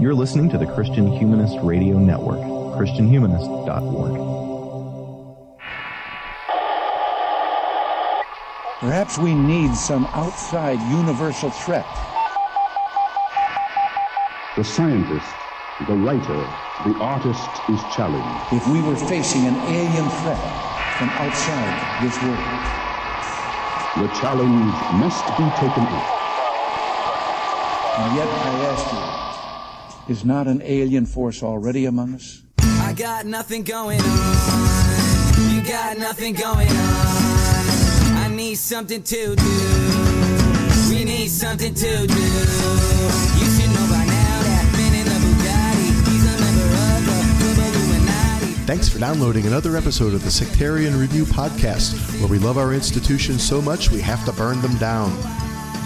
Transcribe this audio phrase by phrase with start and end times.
[0.00, 2.38] You're listening to the Christian Humanist Radio Network,
[2.78, 4.14] ChristianHumanist.org.
[8.78, 11.84] Perhaps we need some outside universal threat.
[14.56, 15.26] The scientist,
[15.88, 16.46] the writer,
[16.86, 18.52] the artist is challenged.
[18.54, 20.38] If we were facing an alien threat
[20.96, 22.38] from outside this world,
[23.98, 26.06] The challenge must be taken up.
[27.98, 29.27] and yet I ask you,
[30.08, 32.42] is not an alien force already among us?
[32.58, 35.50] I got nothing going on.
[35.52, 36.76] You got nothing going on.
[38.16, 40.88] I need something to do.
[40.88, 42.14] We need something to do.
[42.16, 47.18] You should know by now that Ben in the Bugatti, he's a member of the
[48.66, 53.42] Thanks for downloading another episode of the Sectarian Review Podcast, where we love our institutions
[53.42, 55.10] so much we have to burn them down.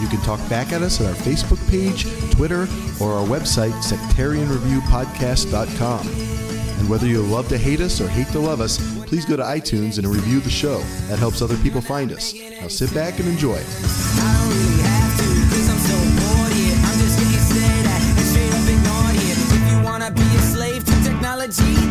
[0.03, 2.63] You can talk back at us at our Facebook page, Twitter,
[3.01, 6.09] or our website, sectarianreviewpodcast.com.
[6.09, 9.45] And whether you love to hate us or hate to love us, please go to
[9.45, 10.81] iTunes and review the show.
[11.07, 12.35] That helps other people find us.
[12.35, 13.63] Now sit back and enjoy.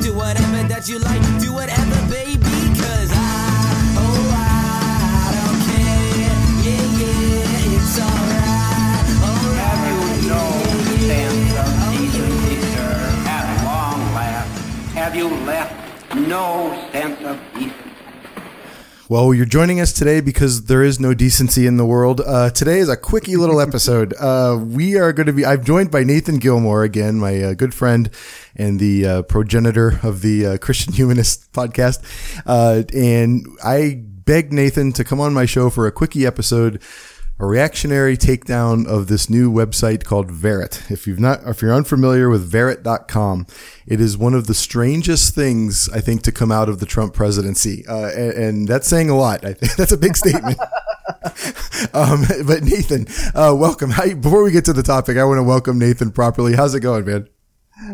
[0.01, 2.30] Do whatever that you like, do whatever, baby.
[15.11, 17.75] Have you left no sense of decency?
[19.09, 22.21] Well, you're joining us today because there is no decency in the world.
[22.21, 24.13] Uh, today is a quickie little episode.
[24.17, 27.73] Uh, we are going to be, I'm joined by Nathan Gilmour again, my uh, good
[27.73, 28.09] friend
[28.55, 32.01] and the uh, progenitor of the uh, Christian Humanist podcast.
[32.45, 36.81] Uh, and I begged Nathan to come on my show for a quickie episode
[37.41, 40.91] a reactionary takedown of this new website called Verrit.
[40.91, 43.47] If you've not, if you're unfamiliar with Verrit.com,
[43.87, 47.15] it is one of the strangest things I think to come out of the Trump
[47.15, 49.43] presidency, uh, and, and that's saying a lot.
[49.43, 50.59] I think that's a big statement.
[51.95, 53.89] um, but Nathan, uh, welcome.
[53.89, 56.55] How, before we get to the topic, I want to welcome Nathan properly.
[56.55, 57.27] How's it going, man?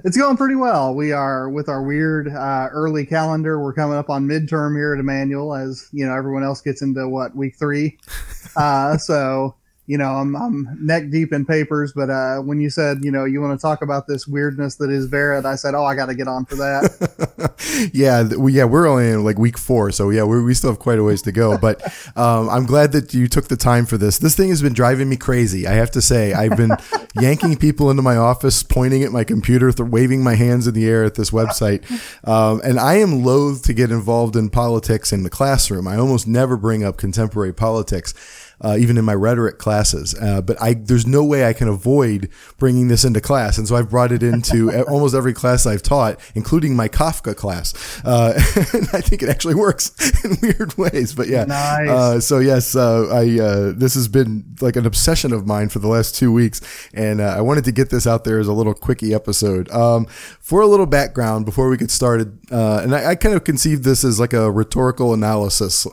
[0.04, 0.94] It's going pretty well.
[0.94, 3.62] We are with our weird uh, early calendar.
[3.62, 7.08] We're coming up on midterm here at Emmanuel, as you know, everyone else gets into
[7.08, 7.98] what week three.
[8.56, 9.54] Uh, so
[9.88, 11.94] you know, I'm, I'm neck deep in papers.
[11.94, 14.92] But uh, when you said, you know, you want to talk about this weirdness that
[14.92, 17.90] is Verrit, I said, oh, I got to get on for that.
[17.94, 20.80] yeah, we, yeah, we're only in like week four, so yeah, we we still have
[20.80, 21.58] quite a ways to go.
[21.68, 21.82] But
[22.16, 24.20] um, I'm glad that you took the time for this.
[24.20, 25.66] This thing has been driving me crazy.
[25.66, 26.72] I have to say, I've been
[27.20, 30.88] yanking people into my office, pointing at my computer, th- waving my hands in the
[30.88, 31.84] air at this website,
[32.28, 35.88] um, and I am loath to get involved in politics in the classroom.
[35.88, 38.14] I almost never bring up contemporary politics
[38.62, 40.16] uh, even in my rhetoric classes.
[40.20, 43.58] Uh, but I, there's no way I can avoid bringing this into class.
[43.58, 47.74] And so I've brought it into almost every class I've taught, including my Kafka class.
[48.04, 48.34] Uh,
[48.74, 49.92] and I think it actually works
[50.26, 51.46] in weird ways, but yeah.
[51.46, 51.90] Nice.
[51.90, 55.80] Uh, so yes, uh, I, uh, this has been like an obsession of mine for
[55.80, 56.62] the last two weeks.
[56.94, 59.70] And I wanted to get this out there as a little quickie episode.
[59.72, 60.08] Um,
[60.48, 64.06] for a little background before we get started, and I, I, kind of conceived this
[64.06, 65.86] as like a rhetorical analysis,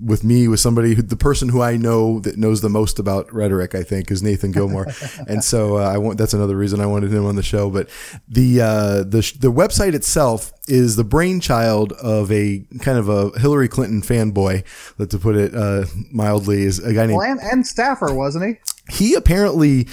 [0.00, 3.32] with me, with somebody who, the person who I know that knows the most about
[3.32, 4.86] rhetoric, I think, is Nathan Gilmour,
[5.28, 7.70] and so uh, I want that's another reason I wanted him on the show.
[7.70, 7.88] But
[8.28, 13.68] the uh, the the website itself is the brainchild of a kind of a Hillary
[13.68, 14.64] Clinton fanboy,
[15.08, 18.56] to put it uh, mildly, is a guy named well, and, and staffer, wasn't he?
[18.90, 19.86] he apparently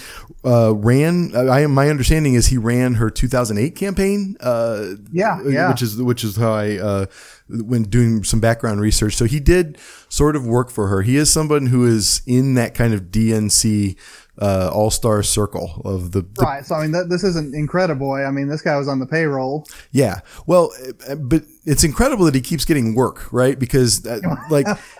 [0.47, 1.35] uh, ran.
[1.35, 4.37] I my understanding is he ran her 2008 campaign.
[4.39, 5.69] Uh, yeah, yeah.
[5.69, 7.05] Which is which is how I uh,
[7.49, 9.15] when doing some background research.
[9.15, 9.77] So he did
[10.09, 11.01] sort of work for her.
[11.01, 13.97] He is someone who is in that kind of DNC
[14.39, 16.65] uh, all star circle of the, the, right.
[16.65, 18.11] So I mean, th- this isn't incredible.
[18.11, 19.65] I mean, this guy was on the payroll.
[19.91, 20.19] Yeah.
[20.45, 20.71] Well,
[21.09, 23.57] uh, but it's incredible that he keeps getting work, right?
[23.57, 24.19] Because uh,
[24.49, 24.67] like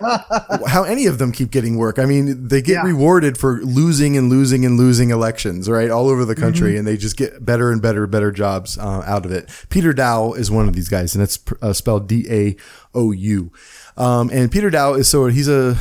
[0.66, 1.98] how any of them keep getting work.
[1.98, 2.82] I mean, they get yeah.
[2.82, 6.78] rewarded for losing and losing and losing elections, right, all over the country, mm-hmm.
[6.80, 9.48] and they just get better and better, better jobs uh, out of it.
[9.70, 12.37] Peter Daou is one of these guys, and it's uh, spelled D A
[12.94, 13.52] O U.
[13.96, 15.76] Um, and Peter Daou is so he's a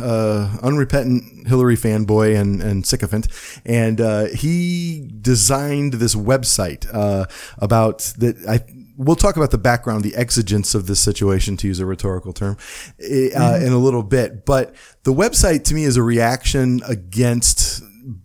[0.00, 3.28] uh, unrepentant Hillary fanboy and, and sycophant,
[3.64, 7.26] and uh, he designed this website uh,
[7.58, 8.36] about that.
[8.48, 8.60] I
[8.96, 12.56] we'll talk about the background, the exigence of this situation, to use a rhetorical term,
[12.56, 13.64] mm-hmm.
[13.64, 14.44] in a little bit.
[14.44, 17.82] But the website to me is a reaction against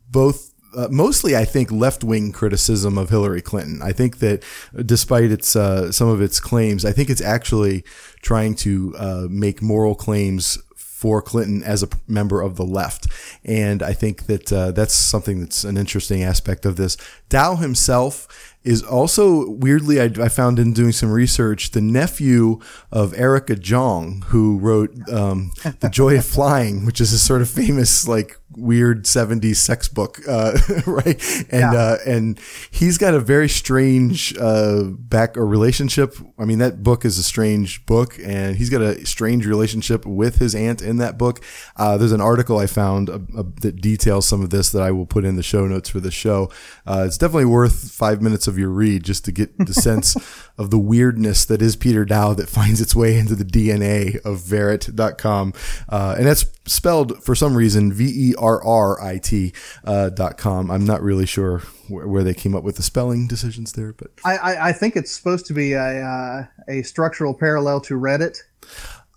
[0.09, 3.81] both uh, mostly, I think, left wing criticism of Hillary Clinton.
[3.81, 4.43] I think that
[4.85, 7.83] despite its uh, some of its claims, I think it's actually
[8.21, 13.05] trying to uh, make moral claims for Clinton as a member of the left.
[13.43, 16.97] And I think that uh, that's something that's an interesting aspect of this.
[17.29, 22.59] Daou himself is also weirdly, I, I, found in doing some research, the nephew
[22.91, 27.49] of Erica Jong, who wrote um, The Joy of Flying, which is a sort of
[27.49, 30.57] famous, like, weird 70s sex book, uh,
[30.87, 31.21] right?
[31.51, 31.73] And, yeah.
[31.73, 32.39] uh, and
[32.71, 36.15] he's got a very strange, uh, back or relationship.
[36.37, 40.39] I mean, that book is a strange book and he's got a strange relationship with
[40.39, 41.43] his aunt in that book.
[41.75, 44.91] Uh, there's an article I found uh, uh, that details some of this that I
[44.91, 46.51] will put in the show notes for the show.
[46.87, 50.15] it's definitely worth five minutes of your read just to get the sense
[50.57, 54.39] of the weirdness that is Peter Daou that finds its way into the DNA of
[54.39, 55.53] Verrit.com.
[55.89, 59.53] and that's spelled for some reason V E R R I T
[59.83, 60.71] uh, dot com.
[60.71, 64.11] I'm not really sure where, where, they came up with the spelling decisions there, but
[64.25, 68.37] I, I, I think it's supposed to be a uh, a structural parallel to Reddit.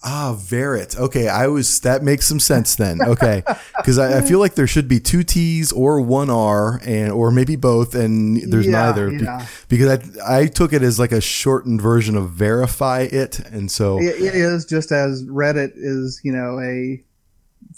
[0.03, 0.97] Ah, Verrit.
[0.97, 3.03] Okay, I was that makes some sense then.
[3.03, 3.43] Okay,
[3.77, 7.31] because I, I, feel like there should be two T's or one R, and or
[7.31, 9.13] maybe both, and there's yeah, neither.
[9.13, 9.47] Yeah.
[9.69, 13.99] because I I took it as like a shortened version of verify it, and so
[13.99, 17.05] it, it is just as Reddit is, you know, a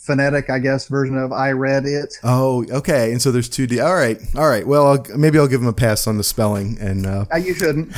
[0.03, 2.15] phonetic, I guess, version of I read it.
[2.25, 3.13] Oh, okay.
[3.13, 3.81] And so there's two D.
[3.81, 4.67] All right, all right.
[4.67, 6.77] Well, I'll, maybe I'll give him a pass on the spelling.
[6.81, 7.93] And uh, uh you shouldn't.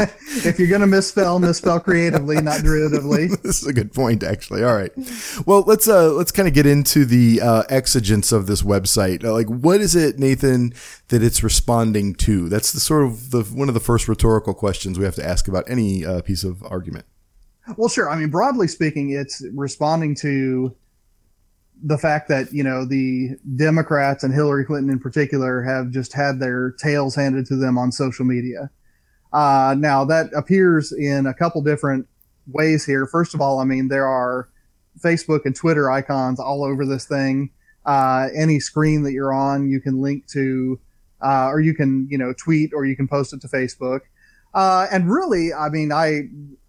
[0.00, 3.40] if you're going to misspell, misspell creatively, not derivatively.
[3.42, 4.64] this is a good point, actually.
[4.64, 4.90] All right.
[5.46, 9.24] Well, let's uh, let's kind of get into the uh, exigence of this website.
[9.24, 10.72] Uh, like, what is it, Nathan,
[11.08, 12.48] that it's responding to?
[12.48, 15.46] That's the sort of the one of the first rhetorical questions we have to ask
[15.46, 17.06] about any uh, piece of argument.
[17.76, 18.10] Well, sure.
[18.10, 20.74] I mean, broadly speaking, it's responding to
[21.82, 26.38] the fact that you know the Democrats and Hillary Clinton in particular have just had
[26.38, 28.70] their tails handed to them on social media.
[29.32, 32.06] Uh, now that appears in a couple different
[32.46, 33.06] ways here.
[33.06, 34.48] First of all, I mean there are
[34.98, 37.50] Facebook and Twitter icons all over this thing.
[37.86, 40.78] Uh, any screen that you're on, you can link to,
[41.24, 44.00] uh, or you can you know tweet or you can post it to Facebook.
[44.52, 46.22] Uh, and really, I mean, I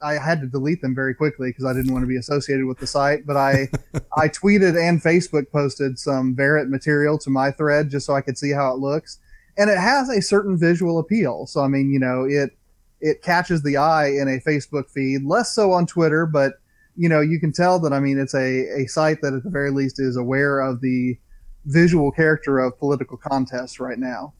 [0.04, 2.80] I had to delete them very quickly because I didn't want to be associated with
[2.80, 3.25] the site.
[3.25, 3.69] But I
[4.18, 8.38] I tweeted and Facebook posted some Verrit material to my thread just so I could
[8.38, 9.19] see how it looks,
[9.57, 11.48] and it has a certain visual appeal.
[11.48, 12.51] So I mean, you know, it
[13.00, 16.54] it catches the eye in a Facebook feed, less so on Twitter, but
[16.95, 19.50] you know, you can tell that I mean, it's a a site that at the
[19.50, 21.18] very least is aware of the
[21.66, 24.34] visual character of political contests right now.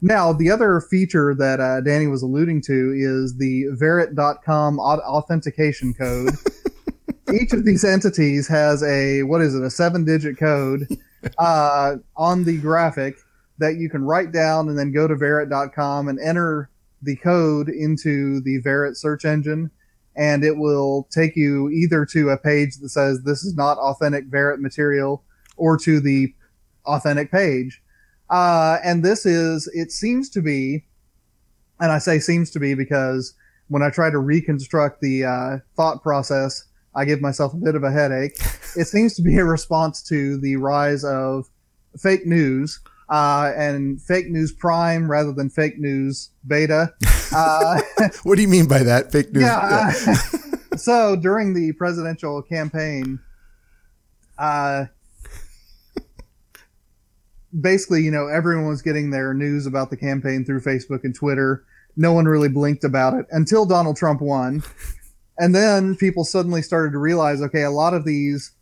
[0.00, 6.34] Now, the other feature that uh, Danny was alluding to is the Verrit.com authentication code.
[7.32, 10.86] Each of these entities has a, what is it, a seven digit code
[11.38, 13.16] uh, on the graphic
[13.58, 16.70] that you can write down and then go to Verrit.com and enter
[17.02, 19.70] the code into the Verrit search engine.
[20.14, 24.26] And it will take you either to a page that says this is not authentic
[24.26, 25.24] Verrit material
[25.56, 26.34] or to the
[26.84, 27.81] authentic page.
[28.32, 30.86] Uh, and this is, it seems to be,
[31.80, 33.34] and I say seems to be because
[33.68, 36.64] when I try to reconstruct the uh, thought process,
[36.94, 38.38] I give myself a bit of a headache.
[38.76, 41.50] it seems to be a response to the rise of
[41.98, 42.80] fake news
[43.10, 46.94] uh, and fake news prime rather than fake news beta.
[47.34, 47.80] Uh,
[48.24, 49.10] what do you mean by that?
[49.10, 49.44] Fake news?
[49.44, 49.90] Yeah.
[50.76, 53.18] so during the presidential campaign,
[54.36, 54.84] uh,
[57.60, 61.64] basically, you know, everyone was getting their news about the campaign through Facebook and Twitter.
[61.96, 64.62] No one really blinked about it until Donald Trump won.
[65.38, 68.52] And then people suddenly started to realize, okay, a lot of these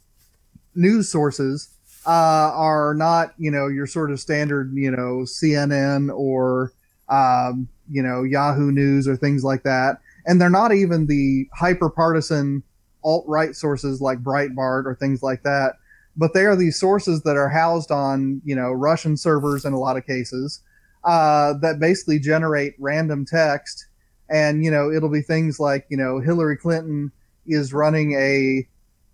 [0.74, 1.68] news sources
[2.06, 6.72] uh, are not, you know, your sort of standard, you know, CNN or,
[7.08, 9.98] um, you know, Yahoo News or things like that.
[10.26, 12.62] And they're not even the hyper partisan
[13.02, 15.74] alt right sources like Breitbart or things like that
[16.16, 19.78] but they are these sources that are housed on you know Russian servers in a
[19.78, 20.60] lot of cases
[21.04, 23.86] uh, that basically generate random text,
[24.28, 27.12] and you know it'll be things like you know Hillary Clinton
[27.46, 28.66] is running a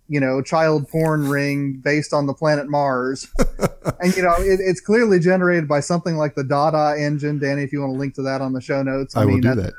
[0.09, 3.27] you know child porn ring based on the planet Mars,
[3.99, 7.39] and you know it, it's clearly generated by something like the Dada engine.
[7.39, 9.35] Danny, if you want to link to that on the show notes, I, I mean,
[9.35, 9.73] will do that.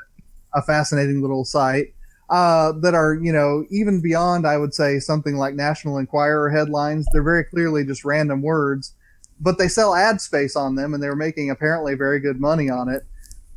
[0.54, 1.92] A fascinating little site
[2.30, 7.06] uh, that are, you know, even beyond, I would say, something like National Enquirer headlines.
[7.12, 8.92] They're very clearly just random words,
[9.40, 12.88] but they sell ad space on them and they're making apparently very good money on
[12.88, 13.04] it.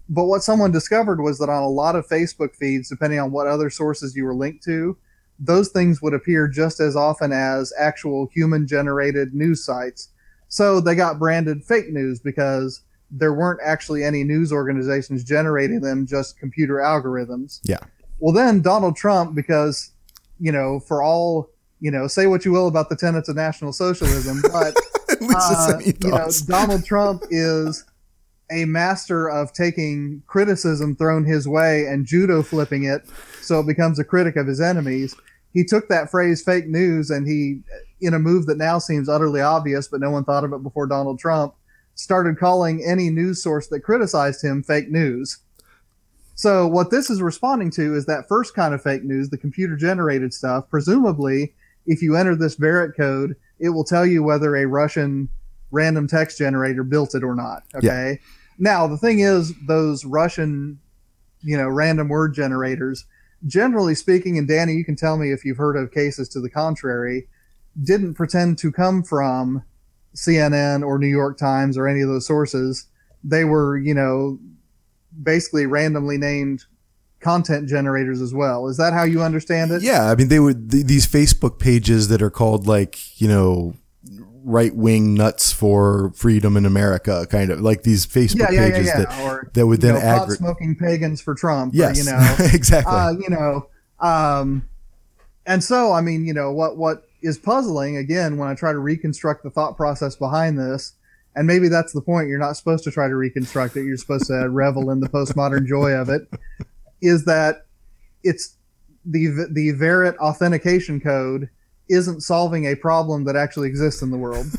[0.07, 3.47] But what someone discovered was that on a lot of Facebook feeds, depending on what
[3.47, 4.97] other sources you were linked to,
[5.39, 10.09] those things would appear just as often as actual human generated news sites.
[10.49, 16.05] So they got branded fake news because there weren't actually any news organizations generating them,
[16.05, 17.59] just computer algorithms.
[17.63, 17.79] Yeah.
[18.21, 19.91] Well, then Donald Trump, because,
[20.39, 21.51] you know, for all
[21.81, 24.77] you know, say what you will about the tenets of National Socialism, but
[25.09, 26.29] At least it's uh, you know.
[26.45, 27.83] Donald Trump is
[28.51, 33.01] a master of taking criticism thrown his way and judo flipping it
[33.41, 35.15] so it becomes a critic of his enemies.
[35.53, 37.61] He took that phrase fake news and he,
[37.99, 40.85] in a move that now seems utterly obvious, but no one thought of it before
[40.85, 41.55] Donald Trump,
[41.95, 45.39] started calling any news source that criticized him fake news.
[46.41, 49.75] So what this is responding to is that first kind of fake news, the computer
[49.75, 50.67] generated stuff.
[50.71, 51.53] Presumably,
[51.85, 55.29] if you enter this Verrit code, it will tell you whether a Russian
[55.69, 57.61] random text generator built it or not.
[57.75, 58.19] Okay.
[58.57, 60.79] Now the thing is, those Russian,
[61.41, 63.05] you know, random word generators,
[63.45, 66.49] generally speaking, and Danny, you can tell me if you've heard of cases to the
[66.49, 67.27] contrary,
[67.83, 69.63] didn't pretend to come from
[70.15, 72.87] CNN or New York Times or any of those sources.
[73.23, 74.39] They were, you know,
[75.21, 76.65] basically randomly named
[77.19, 78.67] content generators as well.
[78.67, 79.81] Is that how you understand it?
[79.81, 83.75] Yeah, I mean, they would th- these Facebook pages that are called like you know
[84.43, 88.87] right wing nuts for freedom in America, kind of like these Facebook yeah, yeah, pages
[88.87, 88.97] yeah.
[89.05, 90.37] that or that would you then know, pot aggregate.
[90.39, 91.73] smoking pagans for Trump.
[91.73, 92.93] or, you know, exactly.
[92.93, 93.67] uh, you know,
[93.99, 94.67] um,
[95.45, 98.79] and so I mean, you know, what what is puzzling again when I try to
[98.79, 100.93] reconstruct the thought process behind this,
[101.35, 102.27] and maybe that's the point.
[102.27, 103.85] You're not supposed to try to reconstruct it.
[103.85, 106.23] You're supposed to revel in the postmodern joy of it.
[107.01, 107.65] Is that
[108.23, 108.57] it's
[109.05, 111.49] the the Verrit authentication code
[111.89, 114.45] isn't solving a problem that actually exists in the world.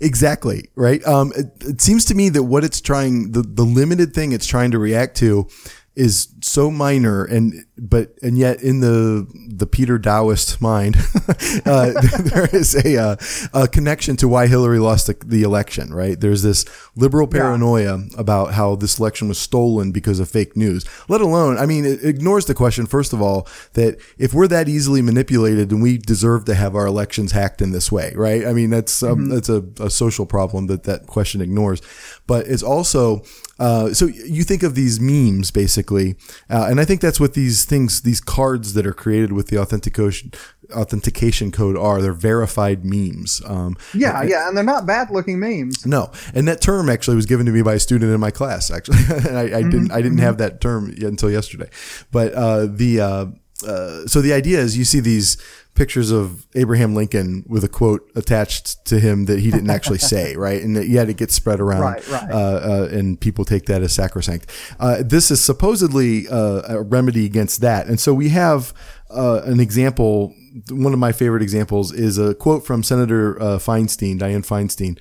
[0.00, 1.04] Exactly right.
[1.06, 4.46] Um, it, it seems to me that what it's trying, the the limited thing it's
[4.46, 5.48] trying to react to,
[5.94, 10.96] is so minor and but and yet in the the Peter Daouist mind,
[11.66, 13.16] uh, there is a, uh,
[13.52, 15.92] a connection to why Hillary lost the, the election.
[15.92, 16.18] Right?
[16.18, 20.84] There's this liberal paranoia about how this election was stolen because of fake news.
[21.08, 24.68] Let alone, I mean, it ignores the question first of all that if we're that
[24.68, 28.12] easily manipulated, then we deserve to have our elections hacked in this way.
[28.14, 28.46] Right?
[28.46, 31.82] I mean, that's um, that's a, a social problem that that question ignores.
[32.26, 33.24] But it's also
[33.58, 36.16] uh, so you think of these memes basically,
[36.50, 39.58] uh, and I think that's what these things, these cards that are created with the
[39.58, 40.32] authentication
[40.74, 42.02] authentication code are.
[42.02, 43.42] They're verified memes.
[43.46, 45.86] Um, Yeah, yeah, and they're not bad looking memes.
[45.86, 48.70] no, and that term actually was given to me by a student in my class.
[48.70, 51.70] Actually, and I, I didn't I didn't have that term yet until yesterday.
[52.10, 53.26] But uh, the uh,
[53.66, 55.36] uh, so the idea is you see these
[55.76, 60.34] pictures of Abraham Lincoln with a quote attached to him that he didn't actually say,
[60.34, 60.60] right?
[60.62, 62.30] And yet it gets spread around, Right, right.
[62.30, 64.50] Uh, uh, and people take that as sacrosanct.
[64.80, 68.72] Uh, this is supposedly uh, a remedy against that, and so we have
[69.10, 70.34] uh, an example.
[70.70, 74.98] One of my favorite examples is a quote from Senator uh, Feinstein, Dianne Feinstein.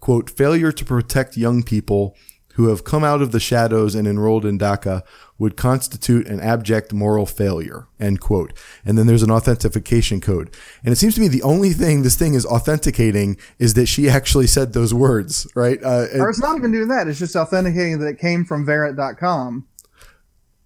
[0.00, 2.16] Quote: "Failure to protect young people."
[2.56, 5.02] Who have come out of the shadows and enrolled in DACA
[5.38, 7.86] would constitute an abject moral failure.
[7.98, 8.52] End quote.
[8.84, 10.54] And then there's an authentication code.
[10.84, 14.08] And it seems to me the only thing this thing is authenticating is that she
[14.08, 15.82] actually said those words, right?
[15.82, 17.08] Uh, Or it's not even doing that.
[17.08, 19.66] It's just authenticating that it came from Verrit.com.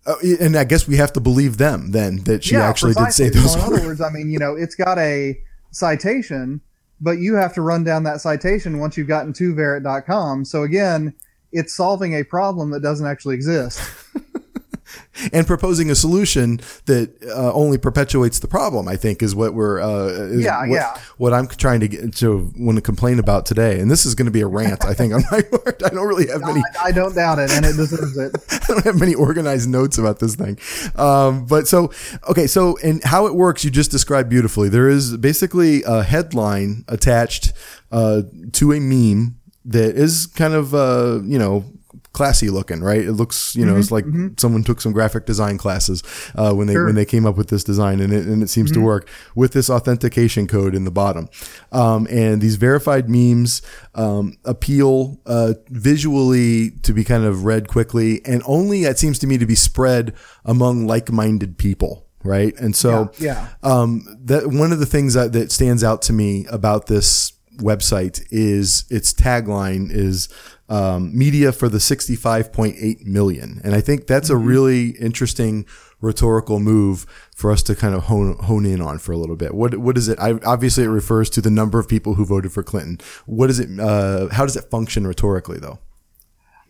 [0.06, 3.30] Uh, and I guess we have to believe them then that she actually did say
[3.30, 3.40] precisely.
[3.40, 5.38] those So in other words, I mean, you know, it's got a
[5.70, 6.60] citation,
[7.00, 10.44] but you have to run down that citation once you've gotten to Verrit.com.
[10.44, 11.14] So again,
[11.52, 13.80] it's solving a problem that doesn't actually exist.
[15.32, 18.88] and proposing a solution that uh, only perpetuates the problem.
[18.88, 20.98] I think is what we're uh, is Yeah, what, yeah.
[21.16, 23.80] what I'm trying to get to want to complain about today.
[23.80, 24.84] And this is going to be a rant.
[24.84, 25.82] I think on my part.
[25.84, 26.62] I don't really have many.
[26.82, 28.34] I, I don't doubt it, and it deserves it.
[28.50, 30.58] I don't have many organized notes about this thing.
[30.96, 31.92] Um, but so,
[32.28, 34.68] okay, so and how it works, you just described beautifully.
[34.68, 37.52] There is basically a headline attached
[37.90, 41.64] uh, to a meme that is kind of, uh, you know,
[42.12, 43.02] classy looking, right?
[43.02, 44.04] It looks, you know, it's like
[44.38, 46.02] someone took some graphic design classes
[46.34, 46.86] uh, when they Sure.
[46.86, 49.52] when they came up with this design, and it and it seems to work with
[49.52, 51.28] this authentication code in the bottom.
[51.70, 53.62] Um, and these verified memes
[53.94, 59.26] um, appeal uh, visually to be kind of read quickly, and only it seems to
[59.26, 62.06] me to be spread among like-minded people.
[62.24, 66.12] Right, and so Yeah, um, that one of the things that, that stands out to
[66.12, 70.28] me about this website is its tagline is
[70.68, 73.60] um, media for the 65.8 million.
[73.64, 75.66] And I think that's a really interesting
[76.00, 79.54] rhetorical move for us to kind of hone, hone in on for a little bit.
[79.54, 80.18] What, what is it?
[80.20, 82.98] I, obviously it refers to the number of people who voted for Clinton.
[83.26, 83.80] What is it?
[83.80, 85.78] Uh, how does it function rhetorically though?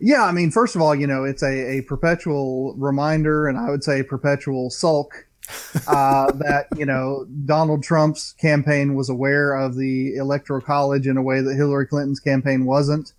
[0.01, 3.69] Yeah, I mean, first of all, you know, it's a, a perpetual reminder, and I
[3.69, 5.27] would say a perpetual sulk
[5.87, 11.21] uh, that you know Donald Trump's campaign was aware of the electoral college in a
[11.21, 13.13] way that Hillary Clinton's campaign wasn't.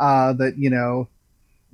[0.00, 1.06] Uh, that you know,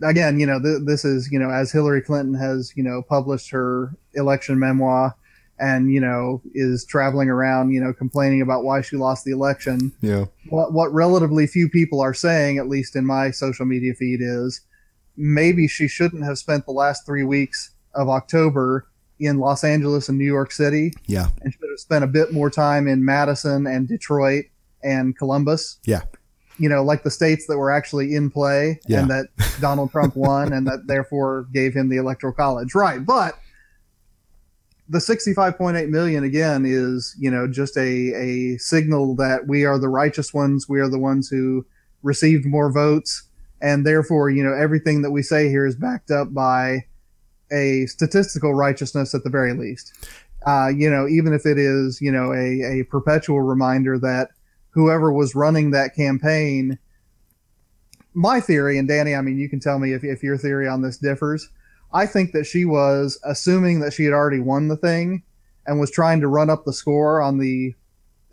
[0.02, 3.50] again, you know, th- this is you know as Hillary Clinton has you know published
[3.50, 5.14] her election memoir,
[5.58, 9.92] and you know is traveling around you know complaining about why she lost the election
[10.00, 10.26] Yeah.
[10.50, 14.60] what what relatively few people are saying at least in my social media feed is
[15.16, 18.86] maybe she shouldn't have spent the last 3 weeks of October
[19.18, 21.28] in Los Angeles and New York City Yeah.
[21.40, 24.44] and should have spent a bit more time in Madison and Detroit
[24.82, 26.02] and Columbus Yeah.
[26.58, 29.00] You know, like the states that were actually in play Yeah.
[29.00, 29.26] and that
[29.60, 32.74] Donald Trump won and that therefore gave him the electoral college.
[32.74, 33.04] Right.
[33.04, 33.38] But
[34.88, 37.80] the 65.8 million again is, you know, just a,
[38.14, 40.68] a signal that we are the righteous ones.
[40.68, 41.66] We are the ones who
[42.02, 43.24] received more votes.
[43.60, 46.84] And therefore, you know, everything that we say here is backed up by
[47.50, 49.92] a statistical righteousness at the very least.
[50.46, 54.28] Uh, you know, even if it is, you know, a, a perpetual reminder that
[54.76, 56.78] whoever was running that campaign,
[58.12, 60.82] my theory, and Danny, I mean, you can tell me if, if your theory on
[60.82, 61.48] this differs.
[61.94, 65.22] I think that she was assuming that she had already won the thing
[65.66, 67.74] and was trying to run up the score on the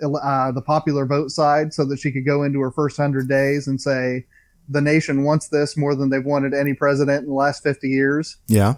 [0.03, 3.67] uh, the popular vote side so that she could go into her first hundred days
[3.67, 4.25] and say
[4.67, 8.35] the nation wants this more than they've wanted any president in the last fifty years.
[8.47, 8.75] Yeah.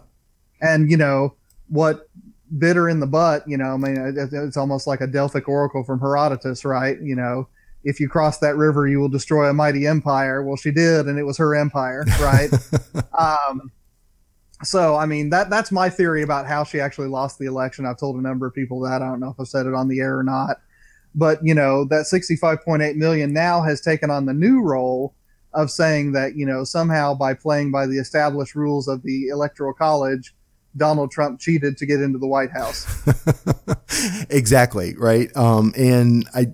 [0.62, 1.34] And you know
[1.68, 2.10] what
[2.58, 3.44] bit her in the butt.
[3.48, 6.98] You know, I mean, it, it's almost like a Delphic oracle from Herodotus, right?
[7.02, 7.48] You know,
[7.86, 10.44] if you cross that river, you will destroy a mighty empire.
[10.44, 12.50] Well, she did, and it was her empire, right?
[13.18, 13.72] um,
[14.64, 17.86] so, I mean, that that's my theory about how she actually lost the election.
[17.86, 19.02] I've told a number of people that.
[19.04, 20.58] I don't know if I've said it on the air or not,
[21.14, 25.14] but you know, that 65.8 million now has taken on the new role
[25.54, 29.74] of saying that you know somehow by playing by the established rules of the electoral
[29.74, 30.34] college.
[30.78, 32.86] Donald Trump cheated to get into the White House.
[34.30, 35.30] exactly right.
[35.34, 36.48] Um, and I,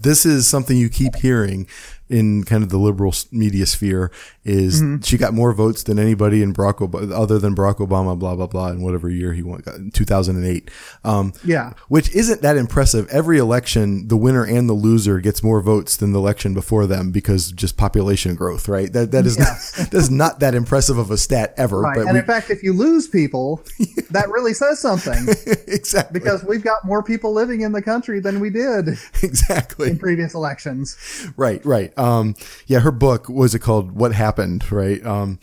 [0.00, 1.66] this is something you keep hearing
[2.08, 4.10] in kind of the liberal media sphere
[4.44, 5.00] is Mm-hmm.
[5.02, 8.46] she got more votes than anybody in Barack Obama, other than Barack Obama, blah, blah,
[8.46, 10.70] blah, in whatever year he won, got- 2008.
[11.04, 11.72] Um, Yeah.
[11.88, 13.08] which isn't that impressive.
[13.10, 17.10] Every election, the winner and the loser gets more votes than the election before them
[17.10, 18.92] because just population growth, right?
[18.92, 19.76] That, that is, Yes.
[19.78, 21.80] not, that's not that impressive of a stat ever.
[21.80, 21.96] Right.
[21.96, 23.62] But And we- in fact, if you lose people,
[24.10, 25.26] that really says something
[25.66, 26.20] exactly.
[26.20, 29.90] because we've got more people living in the country than we did exactly.
[29.90, 30.96] in previous elections.
[31.36, 31.92] Right, right.
[31.96, 32.34] Um,
[32.66, 35.04] yeah, her book was it called "What Happened?" Right.
[35.04, 35.38] Um,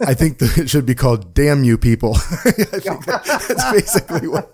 [0.00, 4.28] I think that it should be called "Damn You People." I think that- that's basically
[4.28, 4.52] what.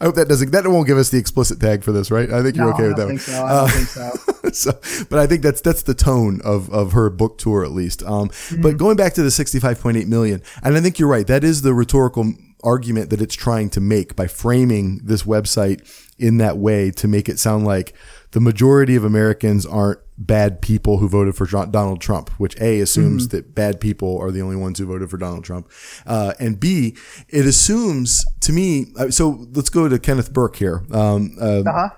[0.00, 0.52] I hope that doesn't.
[0.52, 2.30] That won't give us the explicit tag for this, right?
[2.30, 3.20] I think you're No, okay I with don't that.
[3.20, 3.44] so.
[3.44, 4.72] I don't Uh, think so.
[4.92, 8.02] so, but I think that's that's the tone of of her book tour at least.
[8.04, 8.62] Um, Mm-hmm.
[8.62, 11.26] But going back to the 65.8 million, and I think you're right.
[11.26, 15.80] That is the rhetorical argument that it's trying to make by framing this website
[16.18, 17.94] in that way to make it sound like
[18.32, 23.26] the majority of Americans aren't bad people who voted for Donald Trump, which A assumes
[23.28, 23.36] Mm-hmm.
[23.36, 25.68] that bad people are the only ones who voted for Donald Trump,
[26.06, 26.96] uh, and B
[27.28, 28.86] it assumes to me.
[28.96, 30.82] uh, So let's go to Kenneth Burke here.
[30.92, 31.88] Um, uh, Uh-huh.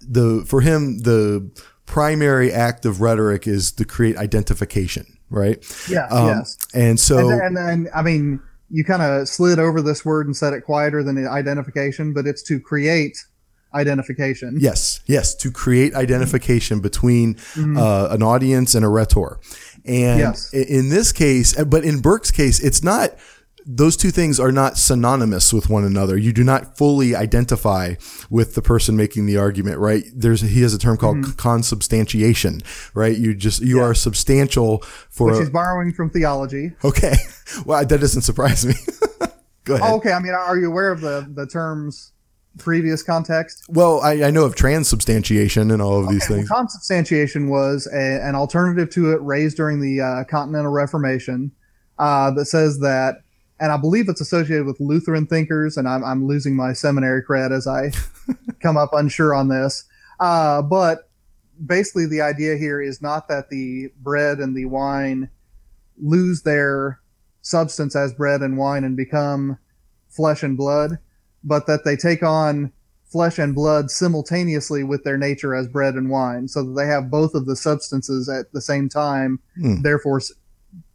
[0.00, 1.50] the for him the
[1.86, 5.58] primary act of rhetoric is to create identification, right?
[5.88, 6.06] Yeah.
[6.10, 6.56] Um, yes.
[6.74, 10.36] And so And, and then, I mean, you kind of slid over this word and
[10.36, 13.24] said it quieter than the identification, but it's to create
[13.74, 14.56] identification.
[14.58, 19.38] Yes, yes, to create identification between uh, an audience and a rhetor.
[19.84, 20.52] And Yes.
[20.52, 23.10] in this case, but in Burke's case, it's not.
[23.66, 26.16] Those two things are not synonymous with one another.
[26.16, 27.94] You do not fully identify
[28.30, 30.04] with the person making the argument, right?
[30.14, 32.60] There's he has a term called consubstantiation,
[32.94, 33.16] right?
[33.16, 34.78] You just you are substantial
[35.10, 36.72] for Which a- is borrowing from theology.
[36.84, 37.14] Okay.
[37.64, 38.74] Well, that doesn't surprise me.
[39.64, 39.90] Go ahead.
[39.90, 40.12] Oh, okay.
[40.12, 42.12] I mean, are you aware of the, the terms
[42.58, 43.64] previous context?
[43.70, 46.50] Well, I, I know of transubstantiation and all of these Well, things.
[46.50, 51.50] consubstantiation was a, an alternative to it raised during the uh, Continental Reformation
[51.98, 53.22] uh, that says that,
[53.60, 57.50] and I believe it's associated with Lutheran thinkers, and I'm, I'm losing my seminary cred
[57.50, 57.90] as I
[58.62, 59.84] come up unsure on this.
[60.20, 61.08] Uh, but
[61.64, 65.28] basically, the idea here is not that the bread and the wine
[66.00, 67.00] lose their
[67.42, 69.58] substance as bread and wine and become
[70.08, 70.98] flesh and blood,
[71.42, 72.72] but that they take on
[73.04, 77.10] flesh and blood simultaneously with their nature as bread and wine, so that they have
[77.10, 79.82] both of the substances at the same time, Hmm.
[79.82, 80.20] therefore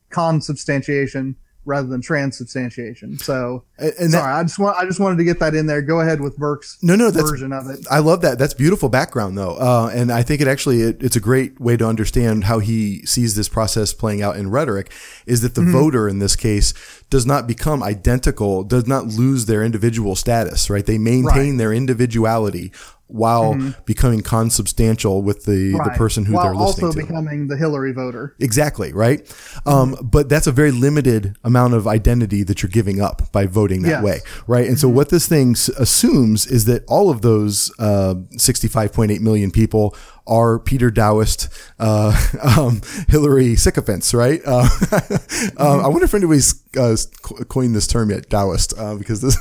[0.10, 3.18] consubstantiation rather than transubstantiation.
[3.20, 5.66] So, And, and sorry, that, I just want I just wanted to get that in
[5.66, 5.82] there.
[5.82, 7.86] Go ahead with Burke's no, no, version of it.
[7.90, 8.38] I love that.
[8.38, 11.78] That's beautiful background, though, uh, and I think it actually it, it's a great way
[11.78, 14.92] to understand how he sees this process playing out in rhetoric.
[15.26, 15.72] Is that the Mm-hmm.
[15.72, 16.74] voter in this case
[17.10, 20.86] does not become identical, does not lose their individual status, right?
[20.86, 21.58] They maintain Right.
[21.58, 22.72] their individuality
[23.14, 26.86] while becoming consubstantial with the, the person who While they're listening to.
[26.88, 27.06] also to.
[27.08, 28.36] becoming the Hillary voter.
[28.40, 29.22] Exactly, right?
[29.68, 33.84] Um, but that's a very limited amount of identity that you're giving up by voting
[33.84, 34.04] that Yes.
[34.04, 34.68] way, right?
[34.68, 39.52] And so what this thing s- assumes is that all of those uh, 65.8 million
[39.52, 42.14] people are Peter Daouist, uh,
[42.58, 44.42] um, Hillary sycophants, right?
[44.46, 44.68] Uh,
[45.58, 49.38] uh, I wonder if anybody's uh, coined this term yet, Daouist, uh, because this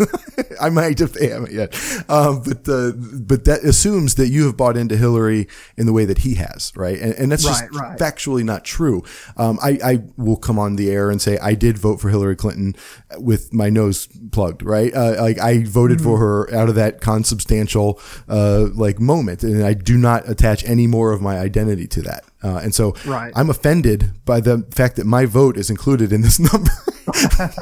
[0.61, 1.75] I might if they haven't yet.
[2.09, 6.05] Um, but uh, but that assumes that you have bought into Hillary in the way
[6.05, 6.99] that he has, right?
[6.99, 7.99] And, and that's just Right, right.
[7.99, 9.03] factually not true.
[9.37, 12.35] Um, I, I will come on the air and say I did vote for Hillary
[12.37, 12.75] Clinton
[13.19, 14.93] with my nose plugged, right?
[14.95, 19.75] Uh, like I voted for her out of that consubstantial uh, like moment, and I
[19.75, 22.25] do not attach any more of my identity to that.
[22.43, 23.33] Uh, and so Right.
[23.37, 26.71] I'm offended by the fact that my vote is included in this number.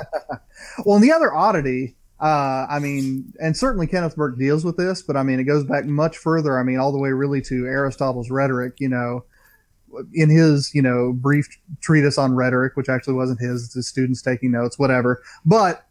[0.85, 5.03] Well, and the other oddity, uh, I mean, and certainly Kenneth Burke deals with this,
[5.03, 6.59] but I mean, it goes back much further.
[6.59, 9.25] I mean, all the way really to Aristotle's rhetoric, you know,
[10.15, 11.49] in his, you know, brief
[11.81, 15.23] treatise on rhetoric, which actually wasn't his, it's his students taking notes, whatever.
[15.45, 15.85] But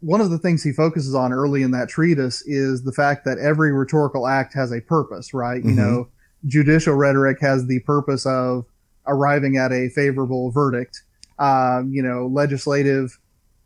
[0.00, 3.38] one of the things he focuses on early in that treatise is the fact that
[3.38, 5.62] every rhetorical act has a purpose, right?
[5.64, 6.08] You know,
[6.46, 8.64] judicial rhetoric has the purpose of
[9.06, 11.02] arriving at a favorable verdict.
[11.38, 13.18] Um, you know, legislative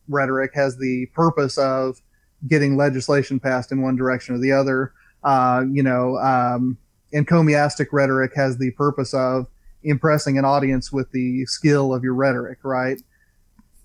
[0.09, 2.01] rhetoric has the purpose of
[2.49, 4.92] getting legislation passed in one direction or the other.
[5.23, 6.79] Uh, you know, um,
[7.12, 9.47] encomiastic rhetoric has the purpose of
[9.85, 13.01] impressing an audience with the skill of your rhetoric, right?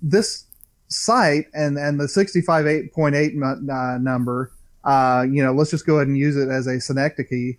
[0.02, 0.46] This
[0.90, 4.52] site and and the 65.8 mu- uh, number,
[4.84, 7.58] uh, you know, let's just go ahead and use it as a synecdoche.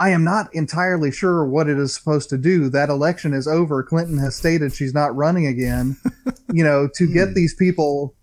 [0.00, 2.68] I am not entirely sure what it is supposed to do.
[2.68, 3.82] That election is over.
[3.82, 5.96] Clinton has stated she's not running again.
[6.52, 8.14] you know, to get these people,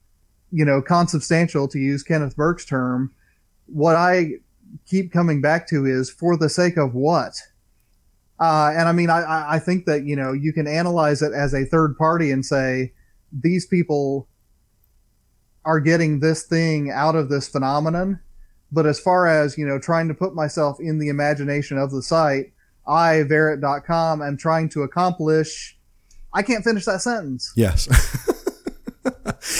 [0.51, 3.13] you know, consubstantial, to use Kenneth Burke's term,
[3.65, 4.35] what I
[4.85, 7.33] keep coming back to is for the sake of what?
[8.39, 11.33] Uh, and I mean, I- I, I think that, you know, you can analyze it
[11.33, 12.93] as a third party and say,
[13.41, 14.27] these people
[15.65, 18.19] are getting this thing out of this phenomenon.
[18.71, 22.01] But as far as, you know, trying to put myself in the imagination of the
[22.01, 22.53] site,
[22.87, 25.77] I, Verrit.com, am trying to accomplish.
[26.33, 27.51] I can't finish that sentence.
[27.55, 27.87] yes.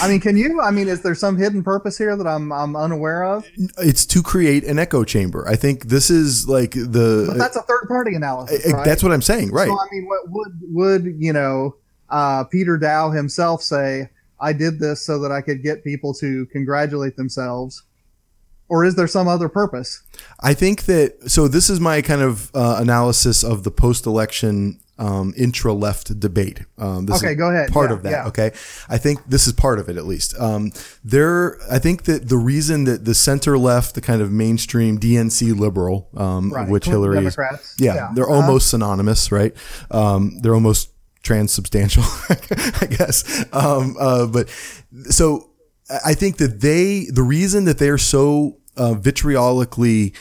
[0.02, 0.60] I mean, can you?
[0.60, 3.46] I mean, is there some hidden purpose here that I'm I'm unaware of?
[3.78, 5.46] it's to create an echo chamber.
[5.48, 8.72] I think this is like the But that's a third party analysis.
[8.72, 8.84] Right?
[8.84, 9.68] that's what I'm saying, right?
[9.68, 11.76] So I mean, what would would you know?
[12.10, 16.46] Uh, Peter Daou himself say, "I did this so that I could get people to
[16.46, 17.82] congratulate themselves,"
[18.68, 20.02] or is there some other purpose?
[20.40, 21.48] I think that so.
[21.48, 26.60] This is my kind of uh, analysis of the post-election um, intra-left debate.
[26.78, 27.70] Um, this Okay, is go ahead.
[27.70, 28.10] Part Yeah, of that.
[28.10, 28.26] yeah.
[28.28, 28.50] Okay,
[28.88, 30.34] I think this is part of it at least.
[30.40, 30.72] Um,
[31.04, 36.08] there, I think that the reason that the center-left, the kind of mainstream DNC liberal,
[36.16, 36.66] um, Right.
[36.68, 37.74] which Hillary Democrats.
[37.78, 38.08] yeah, Yeah.
[38.14, 38.40] they're Uh-huh.
[38.40, 39.54] almost synonymous, right?
[39.90, 40.88] Um, they're almost
[41.26, 42.04] transubstantial,
[42.80, 43.44] I guess.
[43.52, 44.48] Um, uh, but
[45.10, 45.50] so
[46.04, 50.14] I think that they, the reason that they're so uh, vitriolically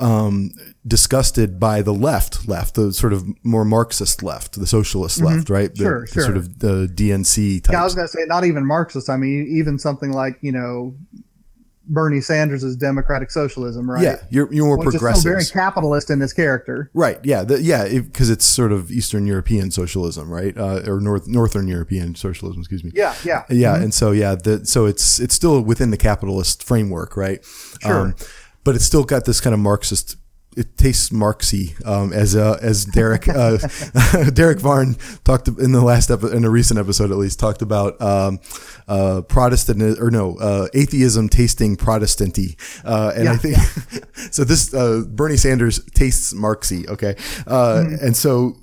[0.00, 0.50] um,
[0.86, 5.74] disgusted by the left, left, the sort of more Marxist left, the socialist left, right?
[5.74, 6.04] The, Mm-hmm.
[6.06, 7.72] Sure, the sort of the DNC type.
[7.72, 9.08] Yeah, I was going to say not even Marxist.
[9.08, 10.94] I mean, even something like you know
[11.88, 14.02] Bernie Sanders' democratic socialism, right?
[14.02, 15.24] Yeah, you're, you're more Which is still progressive.
[15.24, 16.90] very capitalist in his character.
[16.94, 17.18] Right.
[17.24, 17.44] Yeah.
[17.44, 17.88] The, yeah.
[17.88, 20.56] Because it's sort of Eastern European socialism, right?
[20.56, 22.60] Uh, or North Northern European socialism.
[22.60, 22.92] Excuse me.
[22.94, 23.44] Yeah, yeah.
[23.48, 23.76] Yeah.
[23.76, 24.34] And so yeah.
[24.34, 27.44] The, so it's it's still within the capitalist framework, right?
[27.80, 28.14] Sure.
[28.64, 30.16] but it's still got this kind of Marxist.
[30.58, 33.58] It tastes Marxy, um, as uh, as Derek uh,
[34.32, 38.00] Derek Varn talked in the last episode, in a recent episode at least, talked about
[38.02, 38.40] um,
[38.88, 43.56] uh, Protestant or no uh, atheism tasting Protestanty, uh, and I Yeah, think
[44.32, 44.44] so.
[44.44, 47.14] This uh, Bernie Sanders tastes Marxy, okay,
[47.46, 48.56] uh, and so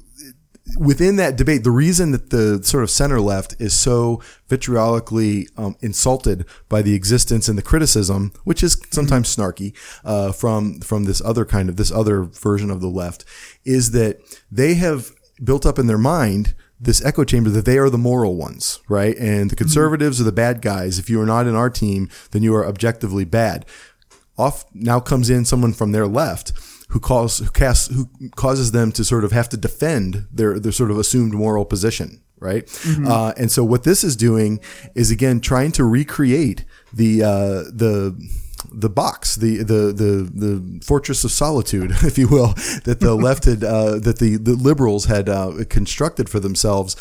[0.77, 5.75] within that debate, the reason that the sort of center left is so vitriolically um,
[5.81, 11.21] insulted by the existence and the criticism, which is sometimes snarky, uh, from from this
[11.21, 13.25] other kind of this other version of the left,
[13.63, 14.19] is that
[14.51, 15.11] they have
[15.43, 19.15] built up in their mind this echo chamber that they are the moral ones, right?
[19.17, 20.99] And the conservatives are the bad guys.
[20.99, 23.65] If you are not in our team, then you are objectively bad.
[24.37, 26.51] Off now comes in someone from their left
[26.89, 30.71] who calls who casts who causes them to sort of have to defend their their
[30.71, 32.69] sort of assumed moral position, right?
[33.07, 34.59] Uh, and so what this is doing
[34.93, 38.15] is again trying to recreate the uh, the
[38.71, 43.45] the box, the, the the the fortress of solitude, if you will, that the left
[43.45, 46.95] had uh, that the the liberals had uh, constructed for themselves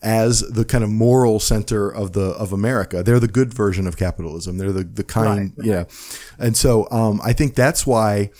[0.00, 3.02] as the kind of moral center of the of America.
[3.02, 4.58] They're the good version of capitalism.
[4.58, 5.84] They're the the kind, Right, yeah.
[6.38, 8.30] And so um, I think that's why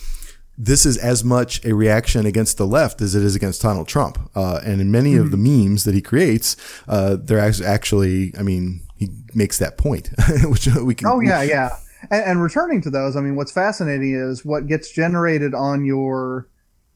[0.61, 4.19] this is as much a reaction against the left as it is against Donald Trump.
[4.35, 5.69] Uh, and in many of the Mm-hmm.
[5.69, 6.57] memes that he creates,
[6.89, 10.11] uh, they're actually, I mean, he makes that point,
[10.45, 11.07] which we can.
[11.07, 11.77] Oh yeah, yeah.
[12.11, 16.49] And, and returning to those, I mean, what's fascinating is what gets generated on your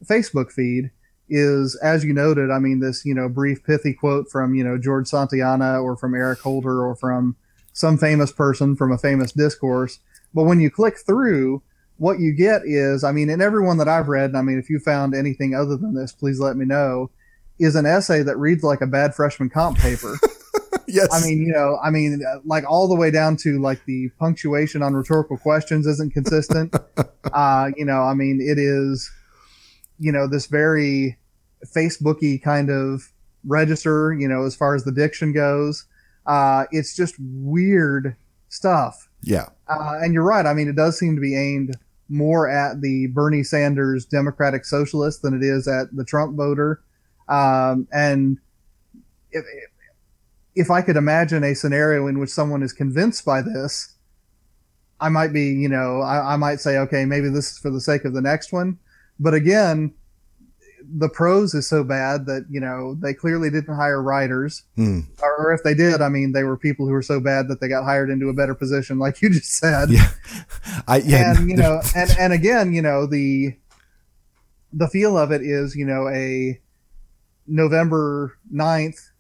[0.05, 0.91] Facebook feed
[1.29, 4.77] is, as you noted, I mean, this you know brief pithy quote from you know
[4.77, 7.37] George Santayana or from Eric Holder or from
[7.73, 10.01] some famous person from a famous discourse.
[10.35, 11.63] But when you click through,
[11.99, 14.69] what you get is, I mean, in everyone that I've read, and I mean, if
[14.69, 17.11] you found anything other than this, please let me know.
[17.59, 20.19] Is an essay that reads like a bad freshman comp paper.
[20.89, 21.09] yes.
[21.13, 24.09] I mean, you know, I mean, uh, like all the way down to like the
[24.19, 26.75] punctuation on rhetorical questions isn't consistent.
[27.33, 29.11] uh, you know, I mean, it is,
[29.99, 31.19] you know, this very
[31.65, 33.13] Facebooky kind of
[33.47, 35.87] register, you know, as far as the diction goes.
[36.27, 38.17] Uh, it's just weird
[38.49, 39.09] stuff.
[39.23, 39.47] Yeah.
[39.69, 40.47] Uh, and you're right.
[40.47, 41.77] I mean, it does seem to be aimed
[42.09, 46.83] more at the Bernie Sanders Democratic Socialist than it is at the Trump voter.
[47.29, 48.39] Um, and
[49.31, 49.45] if,
[50.55, 53.95] if I could imagine a scenario in which someone is convinced by this,
[55.01, 57.81] I might be, you know, I, I might say, okay, maybe this is for the
[57.81, 58.79] sake of the next one.
[59.19, 59.95] But again,
[60.89, 65.01] the prose is so bad that, you know, they clearly didn't hire writers Hmm.
[65.23, 67.69] or, if they did, I mean, they were people who were so bad that they
[67.69, 69.91] got hired into a better position, like you just said.
[69.91, 70.11] Yeah.
[70.89, 71.35] I, yeah.
[71.37, 73.55] And you know, and and again, you know, the
[74.73, 76.59] the feel of it is, you know, a
[77.47, 79.11] November 9th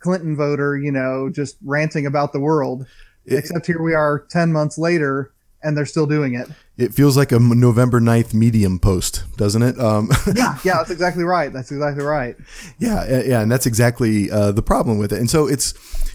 [0.00, 2.86] Clinton voter, you know, just ranting about the world.
[3.24, 6.48] It- Except here we are 10 months later and they're still doing it.
[6.76, 9.78] It feels like a November 9th medium post, doesn't it?
[9.78, 11.52] Um, Yeah, yeah, that's exactly right.
[11.52, 12.36] That's exactly right.
[12.78, 15.20] yeah, yeah, and that's exactly uh, the problem with it.
[15.20, 15.74] And so it's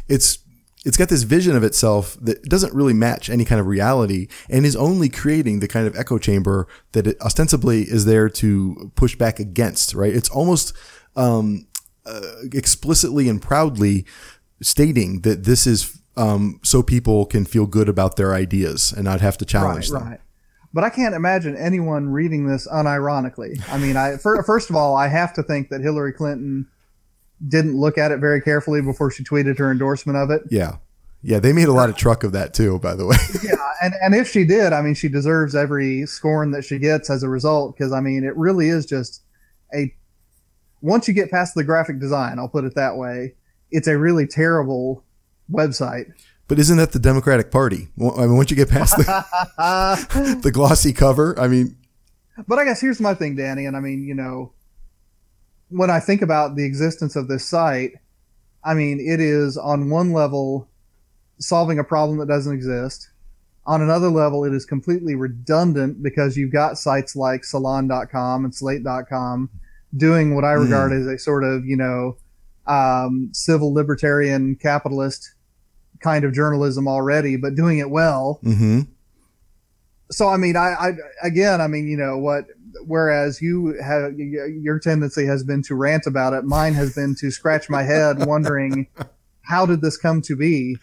[0.10, 0.40] it's
[0.86, 4.66] it's got this vision of itself that doesn't really match any kind of reality, and
[4.66, 9.16] is only creating the kind of echo chamber that it ostensibly is there to push
[9.16, 9.94] back against.
[9.94, 10.14] Right?
[10.14, 10.76] It's almost
[11.16, 11.68] um,
[12.06, 14.06] uh, explicitly and proudly
[14.62, 15.96] stating that this is.
[16.18, 20.00] Um, so people can feel good about their ideas and not have to challenge right,
[20.00, 20.10] them.
[20.10, 20.20] Right.
[20.74, 23.62] But I can't imagine anyone reading this unironically.
[23.72, 26.68] I mean, I fir- first of all, I have to think that Hillary Clinton
[27.48, 30.44] didn't look at it very carefully before she tweeted her endorsement of it.
[30.52, 30.78] Yeah.
[31.22, 33.18] Yeah, they made a lot of truck of that too, by the way.
[33.44, 37.10] Yeah, and and if she did, I mean, she deserves every scorn that she gets
[37.10, 39.24] as a result because I mean, it really is just
[39.74, 39.94] a
[40.82, 43.36] once you get past the graphic design, I'll put it that way,
[43.72, 45.04] it's a really terrible
[45.52, 46.06] website.
[46.50, 47.90] But isn't that the Democratic Party?
[48.02, 51.78] I mean, once you get past the, the glossy cover, I mean,
[52.48, 54.52] But I guess here's my thing, Danny, and I mean, you know,
[55.70, 57.92] when I think about the existence of this site,
[58.64, 60.68] I mean, it is on one level
[61.38, 63.12] solving a problem that doesn't exist.
[63.68, 69.52] On another level, it is completely redundant because you've got sites like salon.com and slate.com
[69.96, 72.18] doing what I regard as a sort of, you know,
[72.66, 75.36] um, civil libertarian capitalist
[76.00, 78.82] kind of journalism already, but doing it well hmm
[80.12, 80.92] so I mean, I, I
[81.24, 82.46] again, I mean, you know what?
[82.86, 87.32] Whereas you have your tendency has been to rant about it, mine has been to
[87.32, 88.88] scratch my head, wondering
[89.42, 90.78] how did this come to be?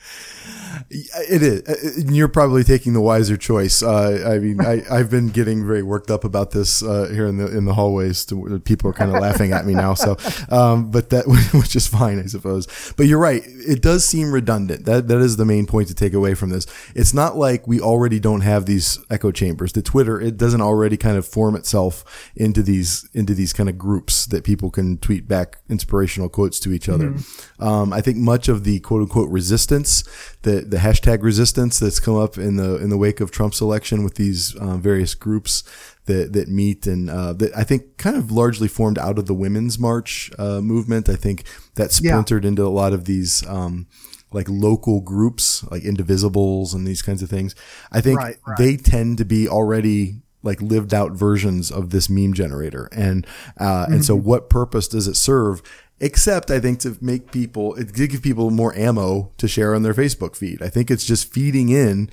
[0.90, 1.62] It is.
[1.68, 3.82] Uh, You're probably taking the wiser choice.
[3.82, 7.36] Uh, I mean, I, I've been getting very worked up about this uh, here in
[7.36, 8.24] the in the hallways.
[8.26, 9.94] To, people are kind of laughing at me now.
[9.94, 10.16] So,
[10.50, 12.66] um, but that which is fine, I suppose.
[12.96, 13.42] But you're right.
[13.44, 14.84] It does seem redundant.
[14.84, 16.66] That that is the main point to take away from this.
[16.94, 19.72] It's not like we already don't have these echo chambers.
[19.72, 23.78] The Twitter it doesn't already kind of form itself into these into these kind of
[23.78, 27.14] groups that people can tweet back inspirational quotes to each other.
[27.58, 30.04] Um, I think much of the quote unquote resistance,
[30.42, 34.04] the the hashtag resistance that's come up in the in the wake of Trump's election
[34.04, 35.62] with these uh, various groups
[36.06, 39.34] that that meet and uh, that I think kind of largely formed out of the
[39.34, 41.08] women's march uh, movement.
[41.08, 42.12] I think that Yeah.
[42.12, 43.46] splintered into a lot of these.
[43.46, 43.86] Um,
[44.32, 47.54] like local groups, like Indivisibles and these kinds of things.
[47.92, 48.58] I think Right, right.
[48.58, 52.88] they tend to be already like lived out versions of this meme generator.
[52.92, 53.24] And,
[53.58, 55.62] uh, and so what purpose does it serve?
[55.98, 59.94] Except I think to make people, it give people more ammo to share on their
[59.94, 60.62] Facebook feed.
[60.62, 62.10] I think it's just feeding in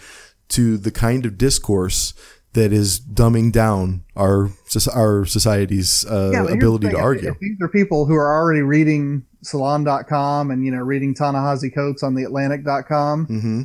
[0.49, 2.13] to the kind of discourse
[2.53, 4.51] that is dumbing down our,
[4.93, 7.31] our society's, uh, Yeah, ability to argue.
[7.31, 12.03] If these are people who are already reading salon.com and, you know, reading Ta-Nehisi Coates
[12.03, 13.61] on the Atlantic.com, hmm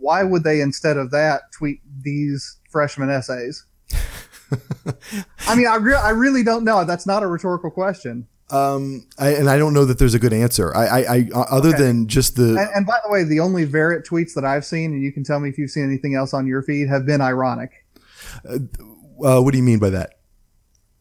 [0.00, 3.66] why would they, instead of that, tweet these freshman essays?
[5.46, 6.84] I mean, I, re- I really don't know.
[6.84, 8.26] That's not a rhetorical question.
[8.52, 10.74] Um, I, and I don't know that there's a good answer.
[10.74, 11.78] I, I, I other Okay.
[11.78, 14.92] than just the And, and by the way, the only Verrit tweets that I've seen,
[14.92, 17.20] and you can tell me if you've seen anything else on your feed, have been
[17.20, 17.70] ironic.
[18.44, 20.18] uh, what do you mean by that?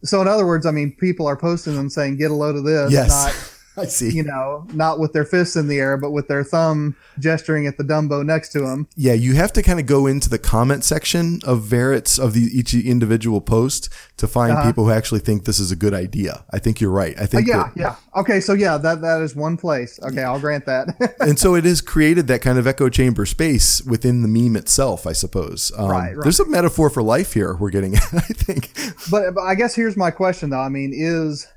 [0.03, 2.63] So in other words, I mean, people are posting them saying, "Get a load of
[2.63, 3.48] this," Yes, not
[3.83, 4.09] I see.
[4.11, 7.77] you know, not with their fists in the air, but with their thumb gesturing at
[7.77, 8.87] the Dumbo next to them.
[8.95, 12.41] Yeah, you have to kind of go into the comment section of Verrit's of the
[12.41, 14.65] each individual post to find Uh-huh.
[14.67, 16.43] people who actually think this is a good idea.
[16.51, 17.15] I think you're right.
[17.19, 17.95] I Uh, think yeah, that- yeah.
[18.15, 19.99] Okay, so yeah, that that is one place.
[20.03, 21.15] Okay, I'll grant that.
[21.19, 25.05] and so it has created that kind of echo chamber space within the meme itself,
[25.07, 25.71] I suppose.
[25.77, 26.23] Um, Right, right.
[26.23, 28.71] There's a metaphor for life here we're getting at, I think.
[29.09, 30.59] but, but I guess here's my question though.
[30.59, 31.47] I mean, is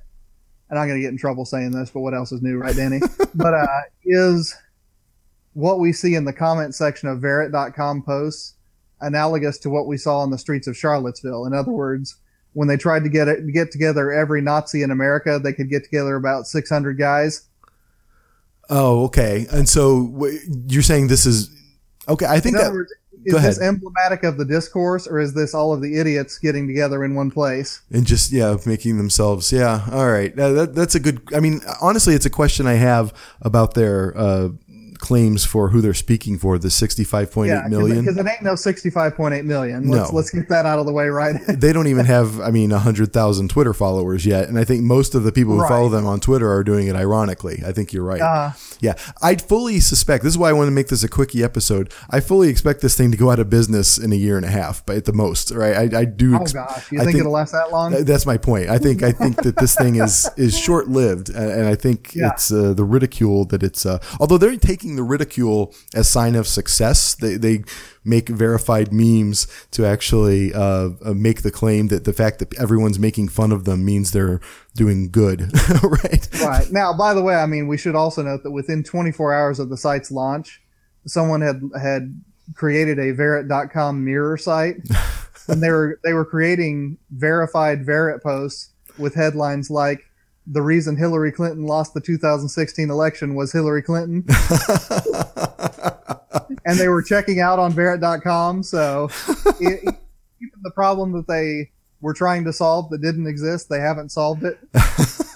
[0.73, 2.75] and I'm going to get in trouble saying this, but what else is new, right,
[2.75, 2.99] Danny?
[3.35, 3.67] but uh,
[4.07, 4.57] is
[5.53, 8.55] what we see in the comment section of Verrit.com posts
[9.03, 11.45] analogous to what we saw on the streets of Charlottesville?
[11.45, 12.17] In other words,
[12.55, 15.85] when they tried to get it, get together every Nazi in America, they could get
[15.85, 17.43] together about 600 guys.
[18.71, 19.47] Oh, okay.
[19.53, 20.27] And so
[20.69, 21.51] you're saying this is
[22.09, 22.25] okay.
[22.25, 25.81] I think that words, is this emblematic of the discourse, or is this all of
[25.81, 27.83] the idiots getting together in one place?
[27.91, 29.87] and just yeah, making themselves yeah.
[29.91, 31.23] All right, that, that's a good.
[31.35, 34.49] I mean, honestly, it's a question I have about their uh,
[35.03, 36.59] claims for who they're speaking for.
[36.59, 38.01] The sixty-five point eight million.
[38.01, 39.89] because it ain't no 65.8 million.
[39.91, 40.17] Let's, No.
[40.17, 41.35] let's get that out of the way right.
[41.49, 44.49] they don't even have, I mean, 100,000 Twitter followers yet.
[44.49, 45.69] And I think most of the people who Right.
[45.69, 47.63] follow them on Twitter are doing it ironically.
[47.67, 48.21] I think you're right.
[48.21, 48.95] Uh, yeah.
[49.21, 51.93] I fully suspect, this is why I want to make this a quickie episode.
[52.09, 54.51] I fully expect this thing to go out of business in a year and a
[54.51, 55.95] half, but at the most, right?
[55.95, 56.35] I, I do.
[56.37, 58.05] oh ex- gosh, you I think, it'll last that long?
[58.05, 58.69] That's my point.
[58.71, 62.13] I think I think that this thing is is short lived, and, and I think
[62.15, 62.31] Yeah.
[62.33, 63.85] it's uh, the ridicule that it's.
[63.85, 67.65] Uh, although they're taking the ridicule as sign of success, they they
[68.05, 72.99] make verified memes to actually uh, uh, make the claim that the fact that everyone's
[72.99, 74.41] making fun of them means they're
[74.75, 75.53] doing good,
[75.83, 76.29] right?
[76.43, 79.59] right now, by the way, I mean we should also note that within 24 hours
[79.59, 80.61] of the site's launch,
[81.07, 82.21] someone had had
[82.55, 84.77] created a Verrit.com mirror site,
[85.49, 90.05] and they were they were creating verified Verrit posts with headlines like.
[90.47, 94.25] The reason Hillary Clinton lost the 2016 election was Hillary Clinton.
[96.65, 98.63] and they were checking out on Verrit.com.
[98.63, 99.09] So,
[99.61, 104.11] it, even the problem that they were trying to solve that didn't exist, they haven't
[104.11, 104.59] solved it.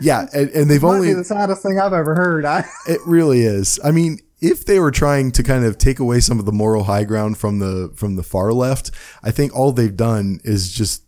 [0.00, 2.44] Yeah, and, and they've only the saddest thing I've ever heard.
[2.44, 3.80] I, It really is.
[3.82, 6.84] I mean, if they were trying to kind of take away some of the moral
[6.84, 8.90] high ground from the from the far left,
[9.22, 11.04] I think all they've done is just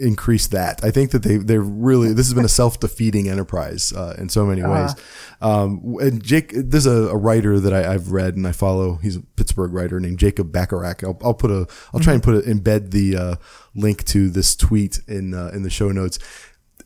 [0.00, 0.82] increase that.
[0.84, 4.28] I think that they they're really this has been a self defeating enterprise uh, in
[4.28, 4.94] so many ways.
[5.40, 8.96] Um, and Jake, there's a, a writer that I, I've read and I follow.
[8.96, 11.02] He's a Pittsburgh writer named Jacob Bacharach.
[11.04, 13.36] I'll, I'll put a I'll try and put it embed the uh,
[13.74, 16.18] link to this tweet in uh, in the show notes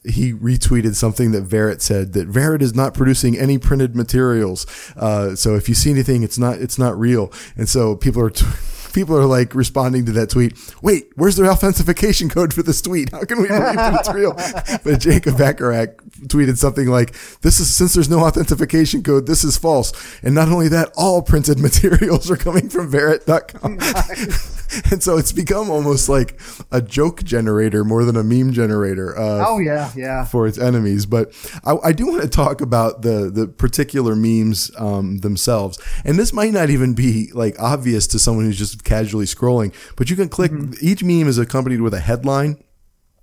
[0.04, 4.64] he retweeted something that Verrit said that Verrit is not producing any printed materials.
[4.96, 7.32] Uh, so if you see anything, it's not it's not real.
[7.56, 8.30] And so people are.
[8.30, 8.46] T-
[8.92, 10.58] People are like responding to that tweet.
[10.82, 13.10] Wait, where's the authentication code for this tweet?
[13.10, 14.36] How can we believe that it's real?
[14.84, 19.56] But Jacob Bacharach tweeted something like, "This is since there's no authentication code, this is
[19.56, 23.78] false." And not only that, all printed materials are coming from Verrit.com.
[24.90, 29.18] and so it's become almost like a joke generator more than a meme generator.
[29.18, 30.24] Uh, oh yeah, yeah.
[30.24, 31.06] for its enemies.
[31.06, 31.32] But
[31.64, 36.32] I, I do want to talk about the the particular memes um, themselves, and this
[36.32, 39.74] might not even be like obvious to someone who's just casually scrolling.
[39.96, 40.52] But you can click.
[40.80, 42.62] Each meme is accompanied with a headline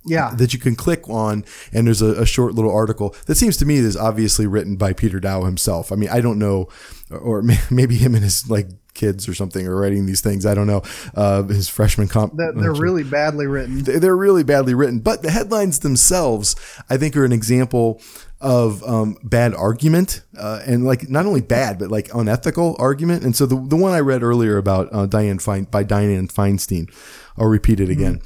[0.06, 0.34] Yeah.
[0.36, 3.66] that you can click on, and there's a, a short little article that seems to
[3.66, 5.92] me is obviously written by Peter Daou himself.
[5.92, 6.68] I mean, I don't know,
[7.12, 7.42] or
[7.72, 10.46] maybe him and his like kids or something are writing these things.
[10.46, 10.82] I don't know.
[11.16, 12.34] Uh, his freshman comp.
[12.38, 13.84] They're, they're really badly written.
[13.84, 16.56] They- They're really badly written, but the headlines themselves,
[16.90, 18.02] I think, are an example
[18.42, 23.24] of um, bad argument uh, and like not only bad but like unethical argument.
[23.24, 26.94] And so the the one I read earlier about uh, Diane Fein by Diane Feinstein,
[27.38, 28.22] I'll repeat it again.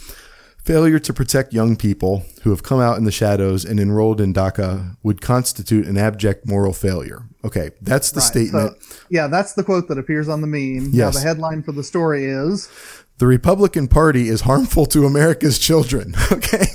[0.63, 4.33] Failure to protect young people who have come out in the shadows and enrolled in
[4.33, 7.23] DACA would constitute an abject moral failure.
[7.43, 8.81] Okay, that's the Right, statement.
[8.83, 10.91] So, yeah, that's the quote that appears on the meme.
[10.91, 11.15] Now Yes.
[11.15, 12.69] the headline for the story is
[13.17, 16.13] the Republican Party is harmful to America's children.
[16.31, 16.65] Okay.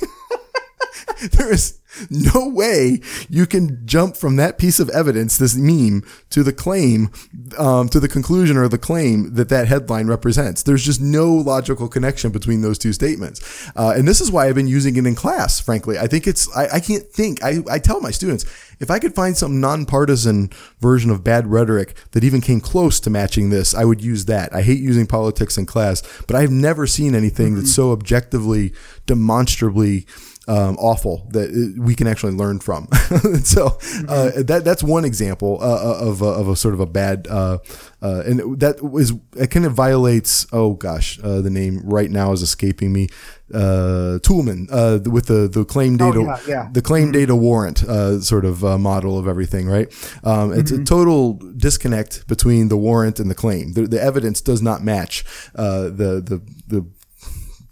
[1.32, 1.78] there is
[2.10, 7.10] no way you can jump from that piece of evidence, this meme, to the claim,
[7.58, 10.62] um, to the conclusion or the claim that that headline represents.
[10.62, 13.70] There's just no logical connection between those two statements.
[13.76, 15.98] Uh, and this is why I've been using it in class, frankly.
[15.98, 18.44] I think it's, I, I can't think, I, I tell my students,
[18.80, 23.10] if I could find some nonpartisan version of bad rhetoric that even came close to
[23.10, 24.54] matching this, I would use that.
[24.54, 28.72] I hate using politics in class, but I've never seen anything that's so objectively,
[29.06, 30.06] demonstrably
[30.46, 32.88] um, awful that uh, we can actually learn from.
[33.44, 33.78] so
[34.08, 37.26] uh, that that's one example uh, uh, of a, of a sort of a bad
[37.30, 37.58] uh,
[38.02, 40.46] uh, and that is it kind of violates.
[40.52, 43.08] Oh gosh, uh, the name right now is escaping me.
[43.52, 46.68] Uh, Toulmin uh, with the the claim Oh, data yeah, yeah.
[46.72, 49.92] the claim data warrant uh, sort of uh, model of everything, right?
[50.24, 53.74] Um, it's a total disconnect between the warrant and the claim.
[53.74, 55.24] The, the evidence does not match
[55.54, 56.86] uh, the the the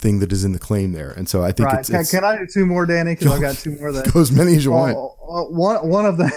[0.02, 1.78] thing that is in the claim there, and so I think Right.
[1.78, 3.14] it's, Can, it's can I do two more, Danny?
[3.14, 4.94] Because I got two more that go as many as you want.
[4.96, 6.30] Well, uh, one one of them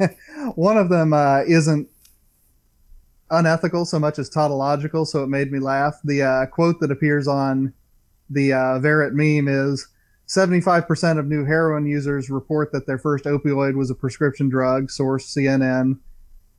[0.56, 1.88] one of them uh, isn't
[3.30, 5.94] unethical so much as tautological, so it made me laugh.
[6.04, 7.72] The uh, quote that appears on
[8.28, 9.86] the uh, Verrit meme is.
[10.28, 14.90] 75% of new heroin users report that their first opioid was a prescription drug.
[14.90, 15.98] Source CNN,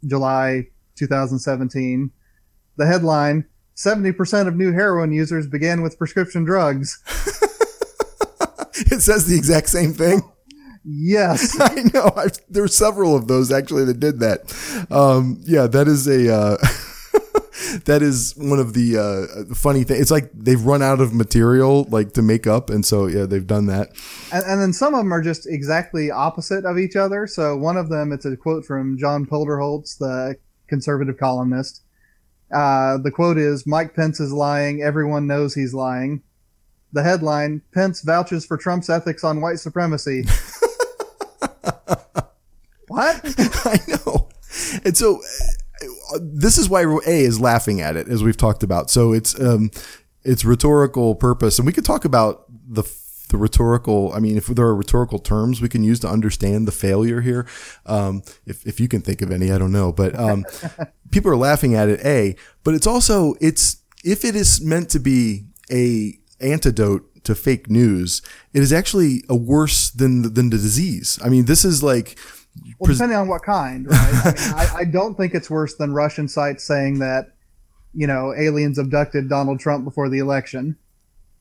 [0.06, 2.12] July 2017.
[2.78, 3.46] The headline
[3.76, 7.02] 70% of new heroin users began with prescription drugs.
[8.76, 10.22] It says the exact same thing.
[10.84, 11.58] Yes.
[11.62, 12.12] I know.
[12.16, 14.88] i there were several of those actually that did that.
[14.92, 16.34] Um, yeah, that is a.
[16.34, 16.58] Uh,
[17.86, 20.02] that is one of the uh, funny things.
[20.02, 23.46] It's like they've run out of material like to make up, and so yeah, they've
[23.46, 23.90] done that.
[24.32, 27.28] and, and then some of them are just exactly opposite of each other.
[27.28, 31.84] So one of them, it's a quote from John Podhoretz, the conservative columnist.
[32.54, 34.82] Uh, the quote is Mike Pence is lying.
[34.82, 36.22] Everyone knows he's lying.
[36.92, 40.24] The headline Pence vouches for Trump's ethics on white supremacy.
[42.88, 43.22] what?
[43.66, 44.30] I know.
[44.86, 45.22] And so
[46.14, 48.92] uh, this is why A is laughing at it, as we've talked about.
[48.92, 49.72] So it's um,
[50.24, 52.84] it's rhetorical purpose, and we could talk about the
[53.34, 54.14] the rhetorical.
[54.14, 57.48] I mean, if there are rhetorical terms we can use to understand the failure here,
[57.88, 60.46] um, if if you can think of any, I don't know, but um,
[61.12, 62.00] people are laughing at it.
[62.06, 67.70] A, but it's also it's if it is meant to be a antidote to fake
[67.70, 68.22] news,
[68.54, 71.20] it is actually a worse than than the disease.
[71.22, 72.18] I mean, this is like.
[72.78, 73.98] Well, depending on what kind, right?
[73.98, 77.34] I, mean, I, I don't think it's worse than Russian sites saying that,
[77.96, 80.78] you know, aliens abducted Donald Trump before the election.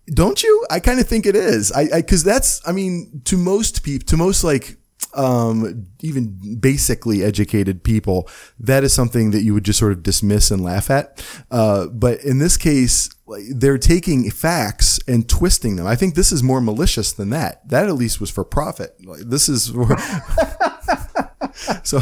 [0.06, 0.66] Don't you?
[0.70, 1.70] I kind of think it is.
[1.72, 4.76] I, I, cause that's, I mean, to most people, to most like,
[5.14, 8.28] um, even basically educated people,
[8.58, 11.24] that is something that you would just sort of dismiss and laugh at.
[11.50, 13.10] Uh, but in this case,
[13.54, 15.86] they're taking facts and twisting them.
[15.86, 17.68] I think this is more malicious than that.
[17.68, 18.94] That at least was for profit.
[19.04, 19.66] Like, this is
[21.82, 22.00] so,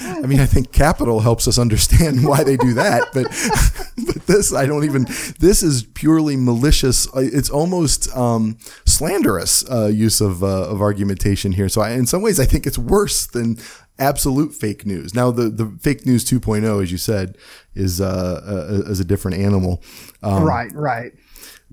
[0.00, 3.26] I mean, I think capital helps us understand why they do that, but
[4.28, 5.04] this, I don't even,
[5.40, 7.08] this is purely malicious.
[7.16, 11.68] It's almost, um, slanderous, uh, use of, uh, of argumentation here.
[11.68, 13.58] So I, in some ways, I think it's worse than
[13.98, 15.14] absolute fake news.
[15.14, 17.36] Now, the, the fake news 2.0, as you said,
[17.74, 19.82] is, uh, uh is a different animal.
[20.22, 21.12] Um, right, right.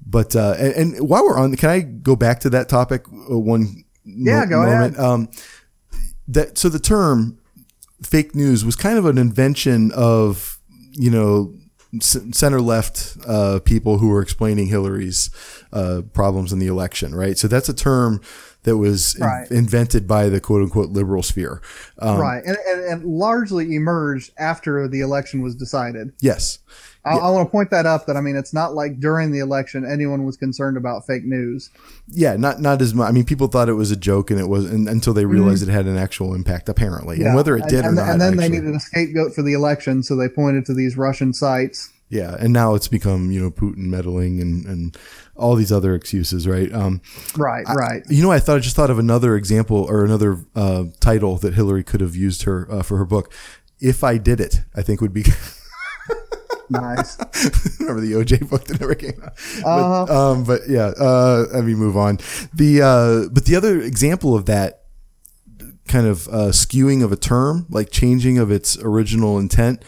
[0.08, 3.38] But, uh, and, and while we're on, can I go back to that topic uh,
[3.38, 4.98] one Yeah, mo- go ahead.
[4.98, 5.30] Um,
[6.28, 7.38] that so the term
[8.04, 10.60] fake news was kind of an invention of
[10.94, 11.54] you know
[12.02, 15.30] center left uh, people who were explaining Hillary's
[15.72, 17.38] uh, problems in the election, right?
[17.38, 18.22] So that's a term
[18.64, 21.62] that was in- invented by the quote unquote liberal sphere.
[22.00, 22.44] Um, right.
[22.44, 26.14] And, and, and largely emerged after the election was decided.
[26.20, 26.60] Yes.
[27.06, 29.40] I, I want to point that up that, I mean, it's not like during the
[29.40, 31.70] election anyone was concerned about fake news.
[32.08, 33.08] Yeah, not not as much.
[33.08, 35.62] I mean, people thought it was a joke, and it was and, until they realized
[35.68, 37.22] it had an actual impact, apparently.
[37.24, 37.88] And whether it did Mm-hmm.
[37.90, 38.48] and, or and, not, And then actually.
[38.50, 41.92] they needed a scapegoat for the election, so they pointed to these Russian sites.
[42.10, 44.98] Yeah, and now it's become you know Putin meddling and and
[45.36, 46.72] all these other excuses, right?
[46.74, 47.02] Um,
[47.36, 48.04] Right, right.
[48.10, 51.56] you know, I thought I just thought of another example or another uh, title that
[51.56, 53.34] Hillary could have used her uh, for her book.
[53.80, 55.26] If I did it, I think would be.
[56.70, 57.18] Nice.
[57.80, 59.34] Remember the OJ book that never came out.
[59.64, 60.06] Uh-huh.
[60.08, 62.18] But, um, but yeah, uh, let me move on.
[62.54, 64.84] The uh, but the other example of that
[65.88, 69.84] kind of uh, skewing of a term, like changing of its original intent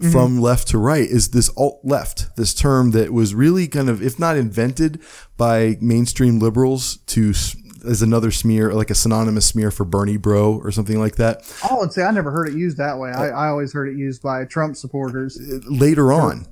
[0.00, 0.12] Mm-hmm.
[0.12, 2.36] from left to right, is this alt left.
[2.36, 5.00] This term that was really kind of, if not invented
[5.36, 7.34] by mainstream liberals to
[7.78, 11.42] s- as another smear, like a synonymous smear for Bernie Bro or something like that.
[11.70, 13.10] Oh, and see, I never heard it used that way.
[13.10, 15.38] I, I always heard it used by Trump supporters.
[15.68, 16.46] later on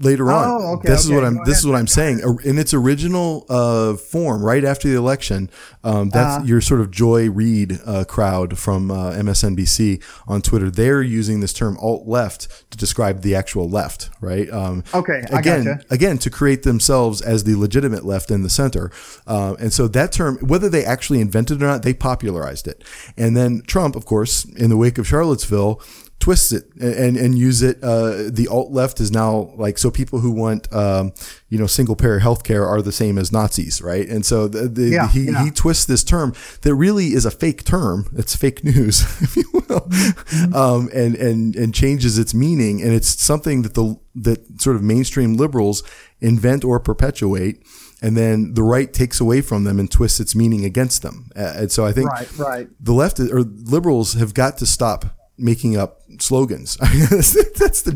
[0.00, 0.44] later on.
[0.48, 2.20] Oh, okay, this is what i'm Go this is what i'm saying.
[2.44, 5.50] In its original uh, form right after the election.
[5.84, 6.44] Um, that's Uh-huh.
[6.46, 10.70] your sort of joy reid uh, crowd from uh, msnbc on twitter.
[10.70, 14.50] They're using this term alt left to describe the actual left right?
[14.50, 15.84] Um, Okay, I again gotcha.
[15.90, 18.90] again to create themselves as the legitimate left in the center.
[19.26, 22.82] Uh, and so that term whether they actually invented it or not they popularized it.
[23.16, 25.80] And then trump of course in the wake of charlottesville
[26.20, 27.82] twists it and and use it.
[27.82, 31.12] Uh, the alt left is now like so people who want um,
[31.48, 34.06] you know single payer healthcare are the same as Nazis, right?
[34.08, 35.44] And so the, the, Yeah, he yeah.
[35.44, 38.06] he twists this term that really is a fake term.
[38.16, 39.60] It's fake news, if you will,
[39.90, 40.54] Mm-hmm.
[40.54, 42.82] um, and and and changes its meaning.
[42.82, 45.82] And it's something that the that sort of mainstream liberals
[46.20, 47.62] invent or perpetuate.
[48.02, 51.30] And then the right takes away from them and twists its meaning against them.
[51.36, 52.68] And so I think Right, right.
[52.80, 55.04] the left or liberals have got to stop
[55.36, 56.76] making up slogans.
[56.76, 57.92] that's, that's the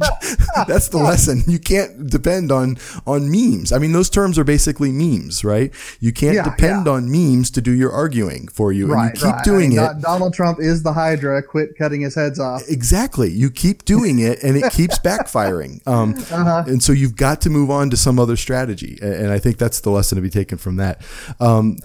[0.68, 1.42] that's the lesson.
[1.46, 3.72] You can't depend on on memes.
[3.72, 5.72] I mean, those terms are basically memes, right?
[6.00, 6.92] You can't Yeah, depend yeah.
[6.92, 9.44] on memes to do your arguing for you, Right, and you keep right.
[9.44, 9.88] doing I it.
[9.88, 11.42] mean, Do- Donald Trump is the Hydra.
[11.42, 12.62] Quit cutting his heads off.
[12.68, 13.30] Exactly.
[13.30, 15.86] You keep doing it and it keeps backfiring.
[15.86, 16.64] Um, Uh-huh.
[16.66, 18.98] And so you've got to move on to some other strategy.
[19.02, 21.02] And I think that's the lesson to be taken from that.
[21.40, 21.78] Um,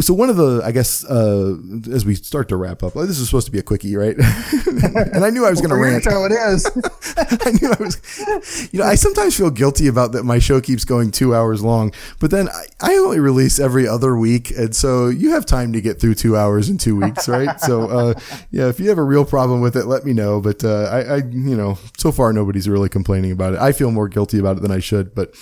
[0.00, 1.56] so one of the, I guess, uh,
[1.92, 4.16] as we start to wrap up, this is supposed to be a quickie, right?
[4.18, 6.04] and I knew I was going to For rant.
[6.04, 6.66] show, it is.
[7.16, 10.24] I knew I was, you know, I sometimes feel guilty about that.
[10.24, 14.16] My show keeps going two hours long, but then I, I only release every other
[14.16, 14.50] week.
[14.50, 17.60] And so you have time to get through two hours in two weeks, right?
[17.60, 18.14] so, uh,
[18.50, 20.40] yeah, if you have a real problem with it, let me know.
[20.40, 23.60] But, uh, I, I, you know, so far nobody's really complaining about it.
[23.60, 25.34] I feel more guilty about it than I should, but,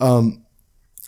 [0.00, 0.44] um,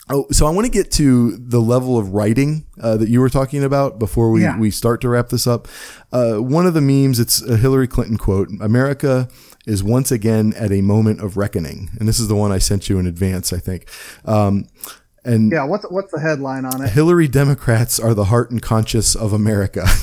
[0.09, 3.29] Oh, so I want to get to the level of writing uh, that you were
[3.29, 4.57] talking about before we, Yeah.
[4.59, 5.67] we start to wrap this up.
[6.11, 9.27] Uh, one of the memes, it's a Hillary Clinton quote America
[9.65, 11.89] is once again at a moment of reckoning.
[11.99, 13.89] And this is the one I sent you in advance, I think.
[14.25, 14.67] Um,
[15.23, 15.63] and yeah.
[15.63, 16.91] What's what's the headline on it?
[16.91, 19.85] Hillary Democrats are the heart and conscience of America.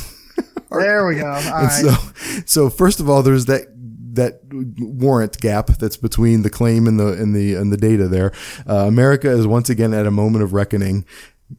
[0.71, 1.27] There we go.
[1.31, 1.71] All And right.
[1.71, 3.72] so, so first of all, there's that
[4.13, 4.41] that
[4.79, 8.33] warrant gap that's between the claim and the and the and the data there.
[8.69, 11.05] Uh, America is once again at a moment of reckoning.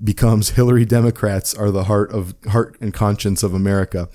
[0.04, 4.10] Becomes Hillary Democrats are the heart of heart and conscience of America,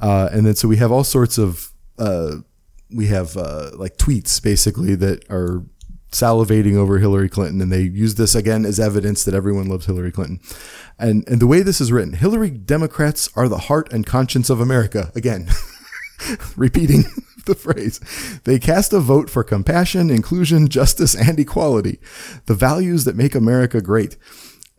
[0.00, 2.36] uh, and then so we have all sorts of uh,
[2.94, 5.64] we have uh, like tweets basically that are
[6.12, 10.12] salivating over Hillary Clinton, and they use this again as evidence that everyone loves Hillary
[10.12, 10.40] Clinton.
[10.98, 14.60] And and the way this is written, Hillary Democrats are the heart and conscience of
[14.60, 15.10] America.
[15.14, 15.48] Again,
[16.56, 17.04] repeating
[17.46, 18.00] the phrase.
[18.44, 21.98] They cast a vote for compassion, inclusion, justice, and equality,
[22.46, 24.16] the values that make America great.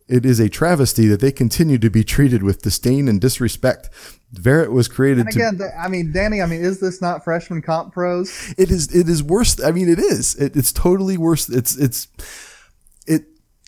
[0.07, 3.89] It is a travesty that they continue to be treated with disdain and disrespect.
[4.33, 7.23] Verrit was created And to again, th- I mean, Danny, I mean, is this not
[7.23, 8.53] freshman comp pros?
[8.57, 9.61] it is it is worse.
[9.61, 10.35] I mean, it is.
[10.35, 11.49] It, it's totally worse.
[11.49, 12.23] It's it's it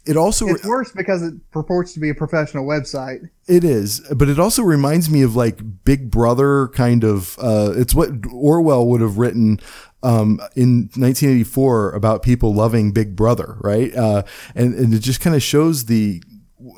[0.10, 3.30] it also It's worse because it purports to be a professional website.
[3.48, 7.38] it is, but it also reminds me of like Big Brother kind of.
[7.40, 9.60] Uh, it's what Orwell would have written
[10.02, 13.96] um, in 1984 about people loving Big Brother, right?
[13.96, 14.24] Uh,
[14.56, 16.24] and and it just kind of shows the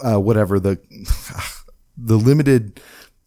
[0.03, 0.77] uh, whatever the
[1.97, 2.81] the limited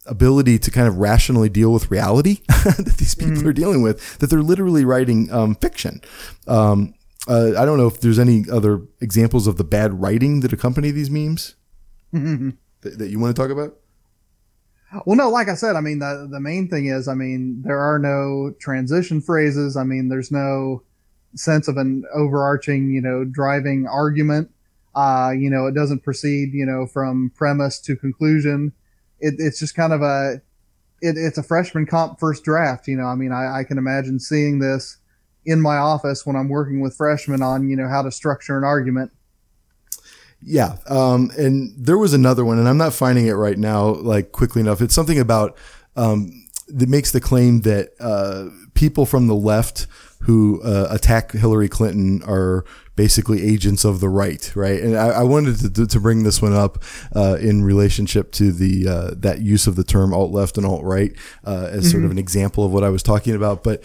[0.07, 4.29] ability to kind of rationally deal with reality that these people are dealing with that
[4.29, 5.99] they're literally writing um, fiction
[6.47, 6.93] um,
[7.29, 10.91] uh, i don't know if there's any other examples of the bad writing that accompany
[10.91, 11.57] these memes
[12.13, 13.77] that, that you want to talk about
[15.07, 17.81] Well, no, like I said, I mean, the, the main thing is, I mean, there
[17.81, 19.77] are no transition phrases.
[19.77, 20.85] I mean, there's no
[21.35, 24.51] sense of an overarching, you know, driving argument.
[24.95, 28.73] Uh, you know, it doesn't proceed, you know, from premise to conclusion.
[29.19, 30.41] It, it's just kind of a,
[31.01, 32.87] it, it's a freshman comp first draft.
[32.87, 34.99] You know, I mean, I, I can imagine seeing this
[35.47, 38.65] in my office when I'm working with freshmen on, you know, how to structure an
[38.65, 39.13] argument.
[40.43, 40.77] Yeah.
[40.87, 44.61] Um, and there was another one, and I'm not finding it right now, like quickly
[44.61, 44.81] enough.
[44.81, 45.57] It's something about
[45.97, 49.87] um, that makes the claim that uh, people from the left
[50.25, 52.65] who uh, attack Hillary Clinton are
[52.97, 54.81] basically agents of the right, right?
[54.81, 56.83] And I, I wanted to, to bring this one up
[57.15, 60.83] uh, in relationship to the uh, that use of the term alt left and alt
[60.83, 61.13] right
[61.45, 63.83] uh, as sort of an example of what I was talking about, but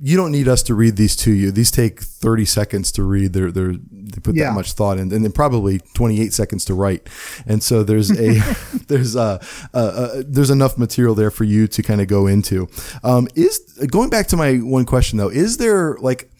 [0.00, 1.50] you don't need us to read these to you.
[1.50, 3.32] These take 30 seconds to read.
[3.32, 4.50] They're, they're, they put Yeah.
[4.50, 7.08] that much thought in, and then probably 28 seconds to write.
[7.46, 8.38] And so there's a,
[8.88, 9.40] there's a,
[9.72, 12.68] uh, uh, there's enough material there for you to kind of go into.
[13.02, 16.30] Um, is going back to my one question though, is there like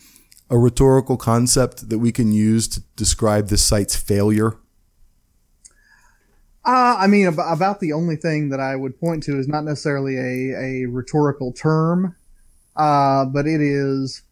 [0.50, 4.58] a rhetorical concept that we can use to describe this site's failure?
[6.66, 10.16] Uh, I mean, about the only thing that I would point to is not necessarily
[10.16, 12.16] a, a rhetorical term,
[12.76, 14.22] uh, but it is,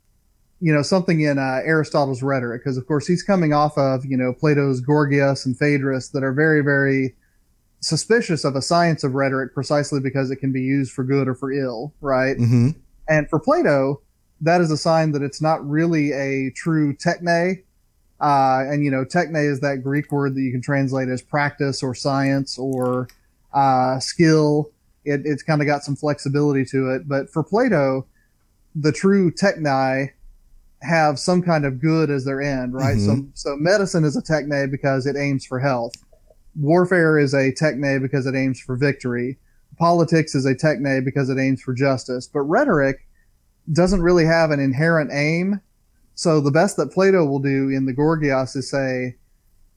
[0.60, 4.16] you know, something in uh, Aristotle's rhetoric, because of course he's coming off of, you
[4.16, 7.14] know, Plato's Gorgias and Phaedrus that are very, very
[7.80, 11.34] suspicious of a science of rhetoric precisely because it can be used for good or
[11.34, 12.36] for ill, right?
[12.36, 12.70] Mm-hmm.
[13.08, 14.00] And for Plato,
[14.40, 17.62] that is a sign that it's not really a true techne.
[18.20, 21.82] Uh, and you know, techne is that Greek word that you can translate as practice
[21.82, 23.08] or science or
[23.52, 24.70] uh, skill.
[25.04, 27.08] It, it's kind of got some flexibility to it.
[27.08, 28.06] But for Plato,
[28.74, 30.10] the true techni
[30.80, 32.96] have some kind of good as their end, right?
[32.96, 33.28] Mm-hmm.
[33.34, 35.92] So, so medicine is a techne because it aims for health.
[36.56, 39.38] Warfare is a techne because it aims for victory.
[39.78, 42.26] Politics is a techne because it aims for justice.
[42.26, 43.06] But rhetoric
[43.72, 45.60] doesn't really have an inherent aim.
[46.14, 49.16] So the best that Plato will do in the Gorgias is say,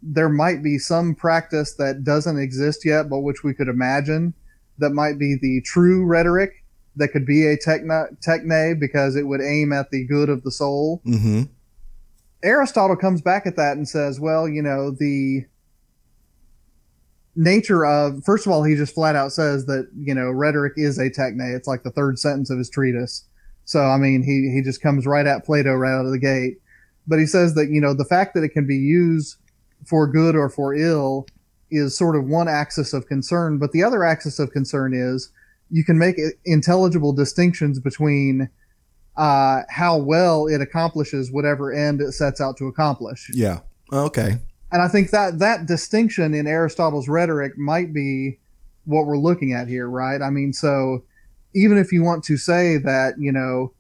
[0.02, 4.34] there might be some practice that doesn't exist yet, but which we could imagine
[4.78, 6.65] that might be the true rhetoric
[6.98, 10.52] that could be a techna, techne because it would aim at the good of the
[10.52, 11.02] soul.
[11.06, 11.44] Mm-hmm.
[12.44, 15.46] Aristotle comes back at that and says, well, you know, the
[17.36, 20.98] nature of, first of all, he just flat out says that, you know, rhetoric is
[20.98, 21.56] a techne.
[21.56, 23.26] It's like the third sentence of his treatise.
[23.66, 26.58] So, I mean, he, he just comes right at Plato right out of the gate.
[27.08, 29.38] But he says that, you know, the fact that it can be used
[29.86, 31.28] for good or for ill
[31.72, 33.58] is sort of one axis of concern.
[33.58, 35.32] But the other axis of concern is
[35.70, 38.50] you can make intelligible distinctions between
[39.18, 43.30] uh, how well it accomplishes whatever end it sets out to accomplish.
[43.34, 43.60] Yeah.
[43.92, 44.38] Okay.
[44.72, 48.40] And I think that that distinction in Aristotle's rhetoric might be
[48.86, 50.22] what we're looking at here, right?
[50.22, 51.04] I mean, so
[51.54, 53.74] even if you want to say that, you know,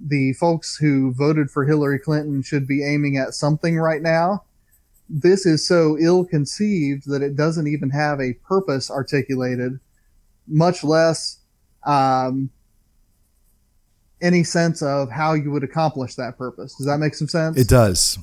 [0.00, 4.44] the folks who voted for Hillary Clinton should be aiming at something right now,
[5.08, 9.78] this is so ill conceived that it doesn't even have a purpose articulated,
[10.48, 11.38] much less
[11.86, 12.50] um,
[14.20, 16.74] any sense of how you would accomplish that purpose.
[16.74, 17.56] Does that make some sense?
[17.56, 18.18] It does.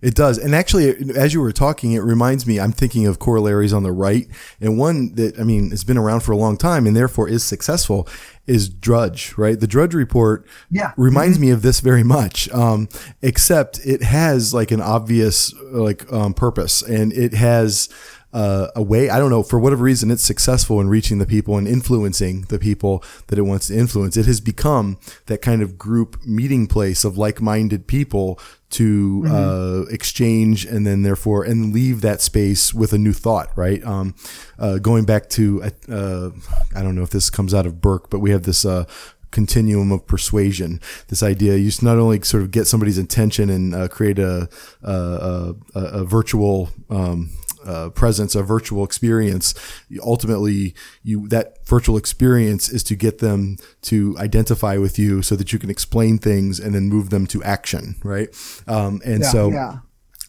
[0.00, 0.36] It does.
[0.36, 3.92] And actually, as you were talking, it reminds me, I'm thinking of corollaries on the
[3.92, 4.26] right.
[4.60, 7.44] And one that, I mean, has been around for a long time and therefore is
[7.44, 8.08] successful
[8.44, 9.60] is Drudge, right?
[9.60, 10.90] The Drudge Report Yeah.
[10.96, 12.50] reminds me of this very much.
[12.50, 12.88] Um,
[13.22, 17.88] except it has like an obvious, like, um, purpose and it has,
[18.32, 19.10] uh, a way.
[19.10, 22.58] I don't know for whatever reason it's successful in reaching the people and influencing the
[22.58, 24.16] people that it wants to influence.
[24.16, 28.38] It has become that kind of group meeting place of like-minded people
[28.70, 33.50] to uh, exchange and then therefore and leave that space with a new thought.
[33.56, 33.84] Right.
[33.84, 34.14] Um,
[34.58, 36.30] uh, going back to uh,
[36.74, 38.64] I don't know if this comes out of Burke, but we have this.
[38.64, 38.84] Uh,
[39.32, 40.78] continuum of persuasion.
[41.08, 44.48] This idea you not only sort of get somebody's attention and uh, create a
[44.82, 47.30] a, a, a virtual um,
[47.66, 49.54] uh, presence, a virtual experience.
[50.00, 55.52] Ultimately, you that virtual experience is to get them to identify with you, so that
[55.52, 58.28] you can explain things and then move them to action, right?
[58.66, 59.76] Um, and Yeah, so yeah.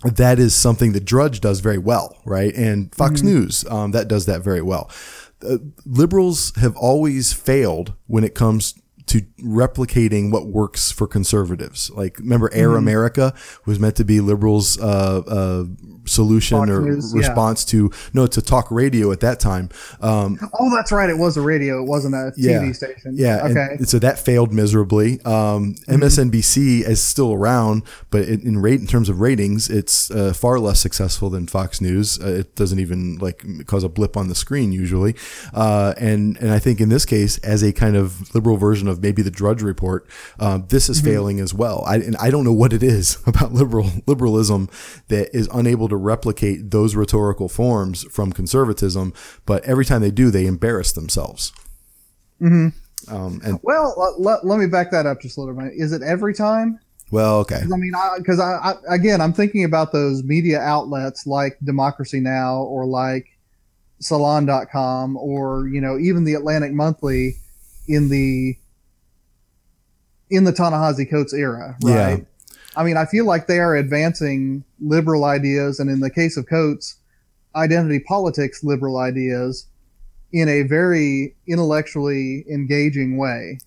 [0.03, 2.53] that is something that Drudge does very well, right?
[2.55, 4.89] And Fox News um, that does that very well.
[5.45, 8.75] Uh, liberals have always failed when it comes
[9.13, 11.91] to replicating what works for conservatives.
[11.91, 13.31] Like, remember, Air America
[13.63, 15.65] was meant to be liberals' uh, uh,
[16.05, 17.19] solution Fox or News, yeah.
[17.19, 19.69] response to no to talk radio at that time.
[20.01, 21.09] Um, Oh, that's right.
[21.11, 21.79] It was a radio.
[21.83, 23.13] It wasn't a TV station.
[23.15, 23.45] yeah.
[23.45, 23.75] Okay.
[23.77, 25.21] and so that failed miserably.
[25.25, 30.33] Um, MSNBC is still around, but in, in rate in terms of ratings, it's uh,
[30.33, 32.19] far less successful than Fox News.
[32.19, 35.15] Uh, it doesn't even like cause a blip on the screen usually.
[35.53, 39.02] Uh, and and I think in this case, as a kind of liberal version of
[39.03, 40.07] maybe the Drudge Report,
[40.39, 41.83] um, this is failing as well.
[41.85, 44.69] I and I don't know what it is about liberal liberalism
[45.09, 49.13] that is unable to replicate those rhetorical forms from conservatism.
[49.45, 51.53] But every time they do, they embarrass themselves.
[53.09, 55.73] Um, and Well, let, let, me back that up just a little bit.
[55.75, 56.79] Is it every time?
[57.11, 57.61] well, okay.
[57.61, 62.63] I mean, because I, I, again, I'm thinking about those media outlets like Democracy Now
[62.63, 63.27] or like
[63.99, 67.35] Salon.com or you know even the Atlantic Monthly
[67.87, 68.57] in the
[70.29, 72.05] in the Ta-Nehisi Coates era, Yeah.
[72.05, 72.27] right?
[72.75, 76.47] I mean, I feel like they are advancing liberal ideas, and in the case of
[76.47, 76.97] Coates,
[77.55, 79.67] identity politics liberal ideas
[80.31, 83.59] in a very intellectually engaging way.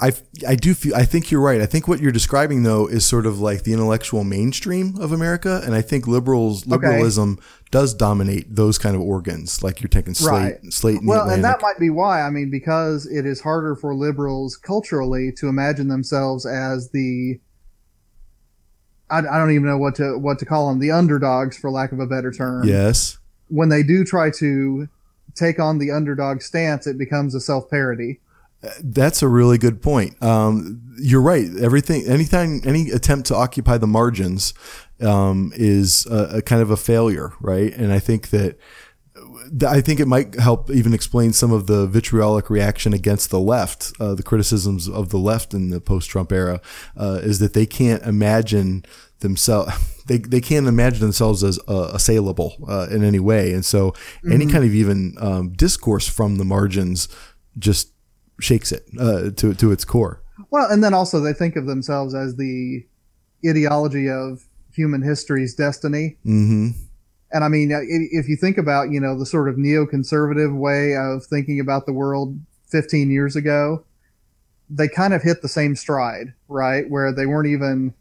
[0.00, 0.12] I,
[0.48, 1.60] I do feel, I think you're right.
[1.60, 5.60] I think what you're describing though is sort of like the intellectual mainstream of America.
[5.64, 7.38] And I think liberals, liberalism
[7.72, 9.62] does dominate those kind of organs.
[9.62, 10.72] Like you're taking slate, Right.
[10.72, 12.22] slate Well, and that might be why.
[12.22, 17.40] I mean, because it is harder for liberals culturally to imagine themselves as the
[19.10, 21.92] I, I don't even know what to what to call them, the underdogs, for lack
[21.92, 22.64] of a better term.
[22.68, 23.18] yes.
[23.48, 24.88] When they do try to
[25.34, 28.20] take on the underdog stance, it becomes a self parody.
[28.82, 30.22] That's a really good point.
[30.22, 31.48] Um, you're right.
[31.60, 34.54] Everything, anytime, any attempt to occupy the margins,
[35.00, 37.74] um, is a, a kind of a failure, right?
[37.74, 38.56] And I think that,
[39.66, 43.92] I think it might help even explain some of the vitriolic reaction against the left,
[43.98, 46.60] uh, the criticisms of the left in the post-Trump era,
[46.96, 48.84] uh, is that they can't imagine
[49.18, 49.72] themselves,
[50.06, 53.52] they, they can't imagine themselves as uh, assailable uh, in any way.
[53.52, 53.92] And so
[54.30, 57.08] any kind of even um, discourse from the margins
[57.58, 57.92] just
[58.40, 60.22] shakes it uh, to to its core.
[60.50, 62.84] Well, and then also they think of themselves as the
[63.46, 66.16] ideology of human history's destiny.
[66.24, 66.70] hmm
[67.32, 71.24] And I mean, if you think about, you know, the sort of neoconservative way of
[71.24, 73.84] thinking about the world 15 years ago,
[74.68, 76.88] they kind of hit the same stride, right?
[76.88, 77.94] Where they weren't even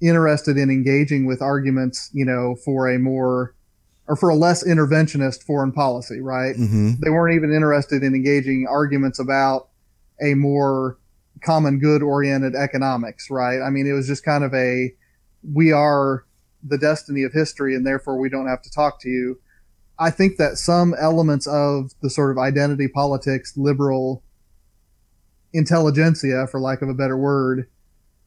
[0.00, 3.54] interested in engaging with arguments, you know, for a more
[4.08, 6.54] or for a less interventionist foreign policy, right?
[6.56, 9.68] hmm They weren't even interested in engaging arguments about
[10.22, 10.98] a more
[11.42, 13.60] common good oriented economics, right?
[13.60, 14.92] I mean, it was just kind of a
[15.42, 16.24] we are
[16.62, 19.38] the destiny of history and therefore we don't have to talk to you.
[19.98, 24.22] I think that some elements of the sort of identity politics, liberal
[25.52, 27.68] intelligentsia, for lack of a better word,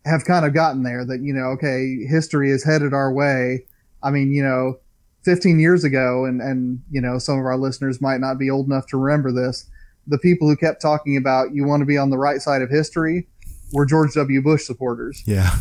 [0.06, 3.66] have kind of gotten there that, you know, okay, history is headed our way.
[4.02, 4.80] I mean, you know,
[5.24, 8.68] 15 years ago, and, and, you know, some of our listeners might not be old
[8.68, 9.70] enough to remember this.
[10.08, 12.70] The people who kept talking about you want to be on the right side of
[12.70, 13.28] history
[13.74, 14.42] were George W.
[14.42, 15.22] Bush supporters.
[15.26, 15.56] Yeah.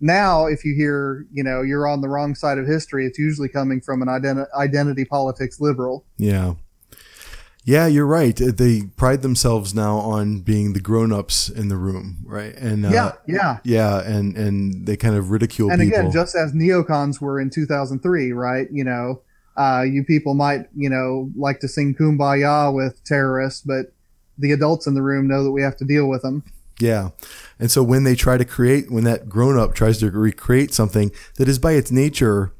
[0.00, 3.48] Now, if you hear, you know, you're on the wrong side of history, it's usually
[3.48, 6.04] coming from an identi- identity politics liberal.
[6.18, 6.54] Yeah.
[7.64, 8.40] Yeah, you're right.
[8.40, 12.54] Uh, They pride themselves now on being the grown-ups in the room, right?
[12.56, 13.58] And uh, yeah, yeah.
[13.64, 15.98] yeah, and and they kind of ridicule and people.
[15.98, 18.66] again, just as neocons were in 2003, right?
[18.72, 19.22] You know,
[19.56, 23.92] uh, you people might, you know, like to sing kumbaya with terrorists, but
[24.38, 26.42] the adults in the room know that we have to deal with them.
[26.80, 27.10] Yeah.
[27.60, 31.12] And so when they try to create, when that grown up tries to recreate something
[31.36, 32.52] that is by its nature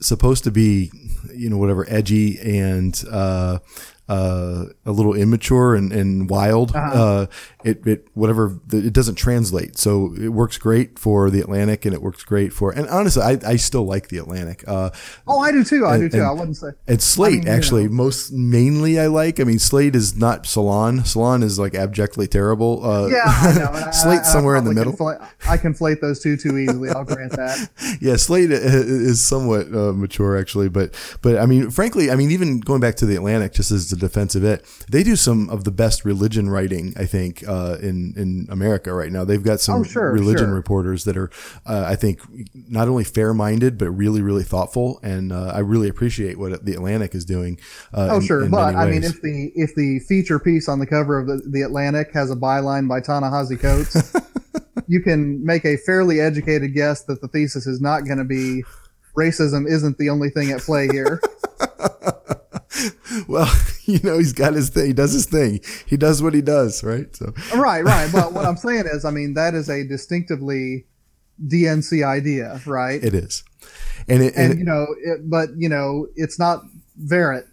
[0.00, 0.92] supposed to be,
[1.34, 3.58] you know, whatever, edgy and, uh,
[4.08, 6.72] uh, a little immature and, and wild.
[6.74, 7.26] uh
[7.64, 9.76] it, it, whatever, it doesn't translate.
[9.78, 13.38] So it works great for the Atlantic and it works great for, and honestly, I,
[13.44, 14.62] I still like the Atlantic.
[14.66, 14.90] Uh,
[15.26, 15.84] Oh, I do too.
[15.84, 16.22] I And- do too.
[16.24, 16.68] I wouldn't say.
[16.86, 17.90] and Slate, I mean, you actually, know.
[17.94, 19.40] most mainly I like.
[19.40, 21.04] I mean, Slate is not Salon.
[21.04, 22.84] Salon is like abjectly terrible.
[22.84, 23.66] Uh, Yeah, I know.
[23.74, 24.92] and I- Slate I- somewhere in the middle.
[24.92, 26.90] conflate- I conflate those two too easily.
[26.90, 27.70] I'll grant that.
[28.00, 32.60] yeah, Slate is somewhat uh, mature actually, but but I mean, frankly, I mean, even
[32.60, 35.64] going back to the Atlantic, just as a defense of it, they do some of
[35.64, 39.24] the best religion writing I think uh, in in America right now.
[39.24, 40.54] They've got some Oh, sure, religion sure.
[40.54, 41.30] reporters that are,
[41.66, 42.20] uh, I think,
[42.54, 46.74] not only fair minded but really really thoughtful, and uh, I really appreciate what the
[46.74, 47.58] Atlantic is doing.
[47.92, 48.42] Uh, Oh, in- sure.
[48.44, 51.42] in But I mean, if the if the feature piece on the cover of the,
[51.50, 54.14] the Atlantic has a byline by Ta-Nehisi Coates,
[54.86, 58.62] you can make a fairly educated guess that the thesis is not going to be
[59.16, 61.20] racism isn't the only thing at play here.
[63.28, 63.50] well,
[63.84, 64.86] you know, he's got his thing.
[64.86, 65.60] He does his thing.
[65.86, 67.14] He does what he does, right?
[67.14, 68.10] So right, right.
[68.12, 70.86] But what I'm saying is, I mean, that is a distinctively
[71.46, 73.02] DNC idea, right?
[73.02, 73.44] it is,
[74.08, 76.62] and it, and and you know, it, but you know, it's not
[77.00, 77.44] Verrit.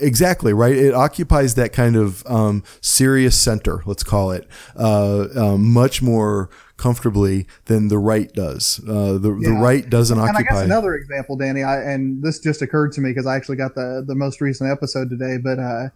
[0.00, 0.74] Exactly right.
[0.74, 6.48] It occupies that kind of um, serious center, let's call it, uh, um, much more
[6.76, 8.80] comfortably than the right does.
[8.86, 10.38] Uh, the the right doesn't occupy.
[10.38, 13.36] And I guess another example, Danny, I, and this just occurred to me because I
[13.36, 15.38] actually got the the most recent episode today.
[15.38, 15.88] But uh,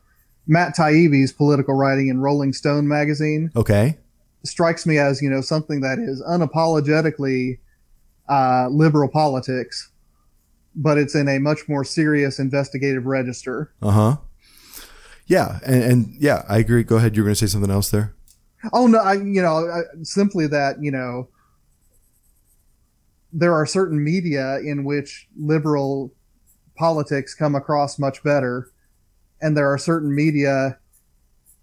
[0.46, 3.98] Matt Taibbi's political writing in Rolling Stone magazine okay.
[4.44, 7.58] strikes me as you know something that is unapologetically
[8.28, 9.90] uh, liberal politics,
[10.74, 13.72] but it's in a much more serious investigative register.
[13.82, 14.16] Uh huh.
[15.26, 16.82] Yeah, and, and yeah, I agree.
[16.82, 17.14] Go ahead.
[17.14, 18.14] You're going to say something else there.
[18.72, 21.28] Oh no, I, you know, I, simply that you know
[23.32, 26.12] there are certain media in which liberal
[26.76, 28.70] politics come across much better,
[29.40, 30.78] and there are certain media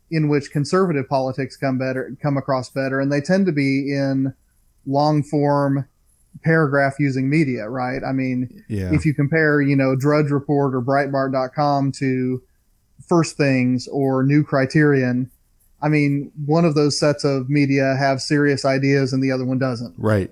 [0.10, 4.34] in which conservative politics come better come across better, and they tend to be in
[4.86, 5.86] long form
[6.44, 8.04] paragraph using media, right?
[8.04, 8.94] I mean, Yeah.
[8.94, 12.42] if you compare, you know, Drudge Report or Breitbart.com to
[13.08, 15.32] First Things or New Criterion,
[15.82, 19.60] I mean, one of those sets of media have serious ideas and the other one
[19.60, 19.94] doesn't.
[19.98, 20.32] Right.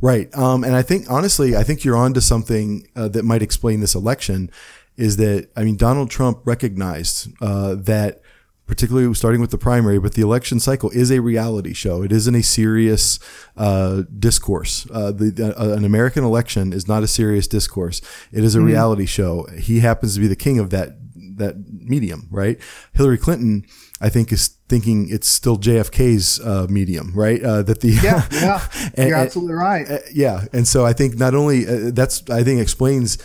[0.00, 0.34] Right.
[0.36, 3.94] Um, and I think, honestly, I think you're onto something uh, that might explain this
[3.94, 4.50] election
[4.96, 8.20] is that, I mean, Donald Trump recognized uh, that,
[8.66, 12.02] particularly starting with the primary, but the election cycle is a reality show.
[12.02, 13.18] It isn't a serious
[13.56, 14.86] uh, discourse.
[14.92, 18.02] Uh, the, uh, an American election is not a serious discourse.
[18.32, 19.46] It is a reality show.
[19.56, 20.98] He happens to be the king of that
[21.36, 22.58] that medium, right?
[22.94, 23.66] Hillary Clinton,
[24.00, 27.42] I think, is thinking it's still JFK's uh, medium, right?
[27.42, 29.90] Uh, that the Yeah, yeah, And- you're absolutely right.
[29.90, 33.16] uh, yeah, and so I think not only uh, that's I think explains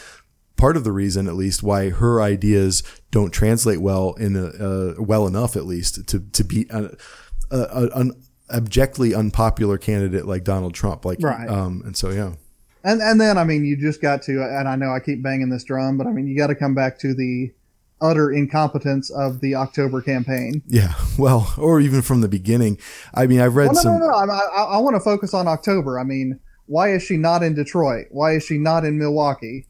[0.55, 4.93] part of the reason at least why her ideas don't translate well in a, uh,
[4.99, 6.95] well enough at least to to beat a,
[7.51, 8.11] a, a, an
[8.49, 11.49] abjectly unpopular candidate like Donald Trump, like Right.
[11.49, 12.33] Um, and so yeah,
[12.83, 15.49] And and then I mean, you just got to, and I know I keep banging
[15.49, 17.51] this drum, but I mean, you got to come back to the
[18.01, 20.61] utter incompetence of the October campaign.
[20.67, 22.77] Yeah, well, or even from the beginning.
[23.13, 23.99] I mean, I've read Well, no, some.
[23.99, 24.13] no, no.
[24.13, 25.99] I, I, I want to focus on October.
[25.99, 28.07] I mean, why is she not in Detroit?
[28.11, 29.67] Why is she not in Milwaukee?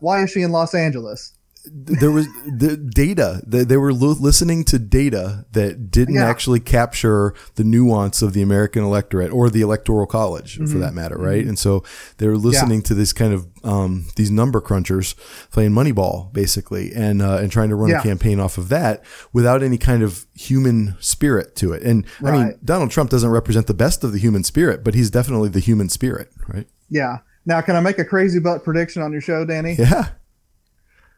[0.00, 1.32] Why is she in Los Angeles?
[1.64, 6.28] There was the data they, they were lo- listening to data that didn't Yeah.
[6.28, 10.72] actually capture the nuance of the American electorate or the electoral college Mm-hmm.
[10.72, 11.44] for that matter, right?
[11.46, 11.84] And so
[12.18, 15.14] they were listening to this kind of um, these number crunchers
[15.52, 18.00] playing Moneyball basically, and uh, and trying to run Yeah.
[18.00, 21.82] a campaign off of that without any kind of human spirit to it.
[21.84, 25.10] And I mean, Donald Trump doesn't represent the best of the human spirit, but he's
[25.10, 26.66] definitely the human spirit, right?
[26.90, 27.18] Yeah.
[27.46, 29.74] Now, can I make a crazy butt prediction on your show, Danny?
[29.78, 30.08] Yeah.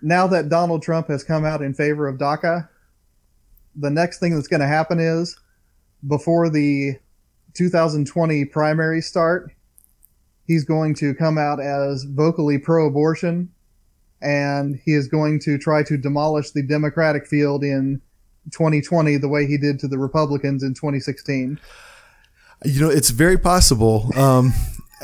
[0.05, 2.69] Now that Donald Trump has come out in favor of DACA,
[3.75, 5.41] the next thing that's going to happen is
[6.07, 6.97] before the
[7.55, 9.51] 2020 primaries start,
[10.47, 13.51] he's going to come out as vocally pro abortion
[14.21, 18.03] and he is going to try to demolish the Democratic field in
[18.53, 21.59] 2020 the way he did to the Republicans in 2016.
[22.67, 24.11] You know, it's very possible.
[24.19, 24.53] Um,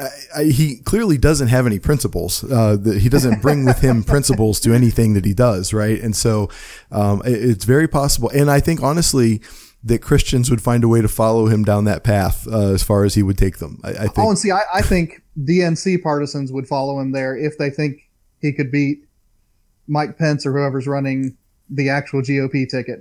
[0.00, 2.42] I, I, he clearly doesn't have any principles.
[2.44, 6.00] Uh, that he doesn't bring with him principles to anything that he does, right?
[6.00, 6.48] And so,
[6.90, 8.30] um, it- it's very possible.
[8.30, 9.40] And I think honestly
[9.82, 13.04] that Christians would find a way to follow him down that path uh, as far
[13.04, 13.80] as he would take them.
[13.82, 14.18] I, I think.
[14.18, 18.08] Oh, and see, I, I think DNC partisans would follow him there if they think
[18.40, 19.04] he could beat
[19.88, 21.36] Mike Pence or whoever's running
[21.70, 23.00] the actual GOP ticket.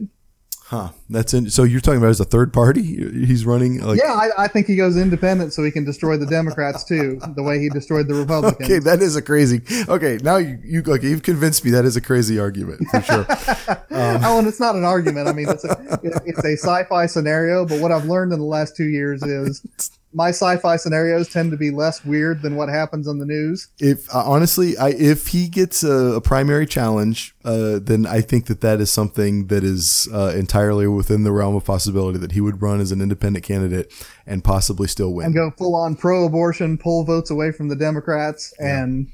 [0.69, 0.89] Huh.
[1.09, 2.83] That's in, so you're talking about as a third party?
[2.83, 3.99] He's running like.
[3.99, 7.41] Yeah, I, I think he goes independent so he can destroy the Democrats too, the
[7.41, 8.69] way he destroyed the Republicans.
[8.69, 9.61] Okay, that is a crazy.
[9.87, 13.25] Okay, now you you okay, you've convinced me that is a crazy argument for sure.
[13.89, 15.27] oh, and it's not an argument.
[15.27, 17.65] I mean, it's a, it- it's a sci-fi scenario.
[17.65, 19.63] But what I've learned in the last two years is
[20.11, 23.67] my sci-fi scenarios tend to be less weird than what happens on the news.
[23.79, 28.47] if uh, honestly, I if he gets a, a primary challenge, uh, then I think
[28.47, 32.41] that that is something that is uh, entirely within the realm of possibility that he
[32.41, 33.93] would run as an independent candidate
[34.25, 35.27] and possibly still win.
[35.27, 39.11] and go full on pro-abortion, pull votes away from the Democrats, and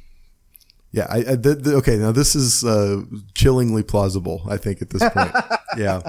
[0.91, 1.97] Yeah, I, I th- th- okay.
[1.97, 3.01] Now this is uh,
[3.33, 4.43] chillingly plausible.
[4.49, 5.33] I think at this point.
[5.77, 6.01] yeah.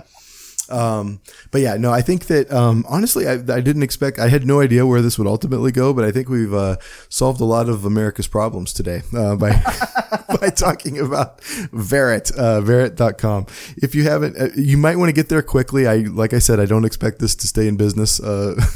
[0.71, 4.19] Um, but yeah, no, I think that um, honestly, I, I didn't expect.
[4.19, 6.77] I had no idea where this would ultimately go, but I think we've uh,
[7.09, 9.51] solved a lot of America's problems today uh, by
[10.41, 11.41] by talking about
[11.73, 13.47] Verrit, uh, Verrit.com.
[13.77, 15.87] If you haven't, uh, you might want to get there quickly.
[15.87, 18.21] I like I said, I don't expect this to stay in business.
[18.21, 18.55] Uh,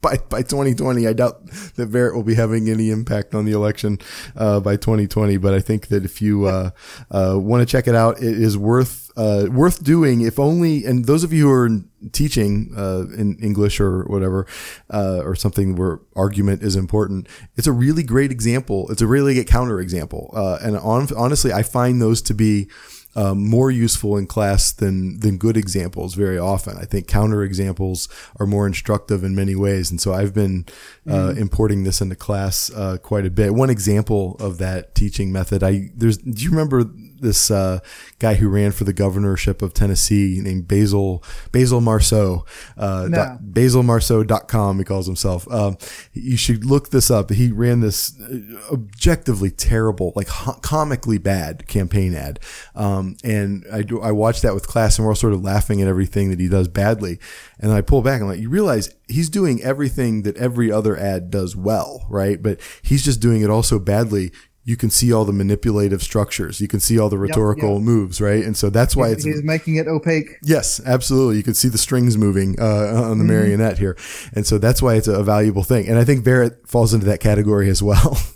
[0.00, 1.06] by by 2020.
[1.06, 1.46] I doubt
[1.76, 3.98] that Verrit will be having any impact on the election
[4.36, 5.36] uh, by 2020.
[5.36, 6.70] But I think that if you uh,
[7.10, 10.22] uh, want to check it out, it is worth uh, worth doing.
[10.22, 11.68] If only, and those of you who are
[12.12, 14.46] teaching uh, in English or whatever,
[14.88, 18.90] uh, or something where argument is important, it's a really great example.
[18.90, 20.30] It's a really good counter example.
[20.34, 22.68] Uh, and on, honestly, I find those to be
[23.14, 26.78] um, more useful in class than than good examples very often.
[26.78, 28.08] I think counter examples
[28.38, 30.64] are more instructive in many ways, and so I've been
[31.10, 33.52] uh, importing this into class uh, quite a bit.
[33.52, 36.18] One example of that teaching method, I there's.
[36.18, 36.84] Do you remember
[37.20, 37.80] this uh,
[38.18, 42.44] guy who ran for the governorship of Tennessee named Basil Basil Marceaux?
[42.76, 43.16] Uh, No.
[43.16, 45.50] dot- BasilMarceaux.com, he calls himself.
[45.50, 45.76] Um,
[46.12, 47.30] you should look this up.
[47.30, 48.38] He ran this uh,
[48.72, 52.40] objectively terrible, like ho- comically bad campaign ad.
[52.74, 55.82] Um, and I do, I watched that with class and we're all sort of laughing
[55.82, 57.18] at everything that he does badly.
[57.58, 60.96] And I pull back and I'm like, you realize he's doing everything that every other
[60.96, 62.42] ad does well, right?
[62.42, 64.32] But he's just doing it all so badly.
[64.62, 66.60] You can see all the manipulative structures.
[66.60, 67.82] You can see all the rhetorical yep.
[67.82, 68.44] moves, right?
[68.44, 70.36] And so that's why it's he's making it opaque.
[70.42, 71.38] Yes, absolutely.
[71.38, 73.96] You can see the strings moving uh, on the marionette here,
[74.34, 75.88] and so that's why it's a valuable thing.
[75.88, 78.18] And I think Verrit falls into that category as well.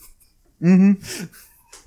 [0.61, 0.93] Hmm.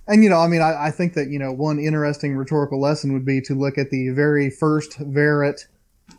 [0.08, 3.14] And you know, I mean, I, I think that you know, one interesting rhetorical lesson
[3.14, 5.66] would be to look at the very first Verrit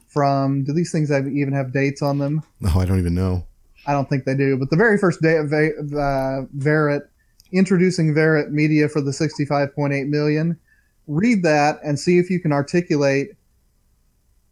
[0.09, 0.65] from.
[0.65, 2.43] Do these things have, even have dates on them?
[2.61, 3.47] no, I don't even know.
[3.87, 4.57] I don't think they do.
[4.59, 7.09] But the very first day of uh, Verrit
[7.53, 10.59] introducing Verrit Media for the 65.8 million.
[11.07, 13.31] Read that and see if you can articulate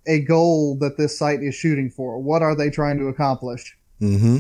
[0.07, 2.19] a goal that this site is shooting for.
[2.19, 3.77] What are they trying to accomplish?
[3.99, 4.39] hmm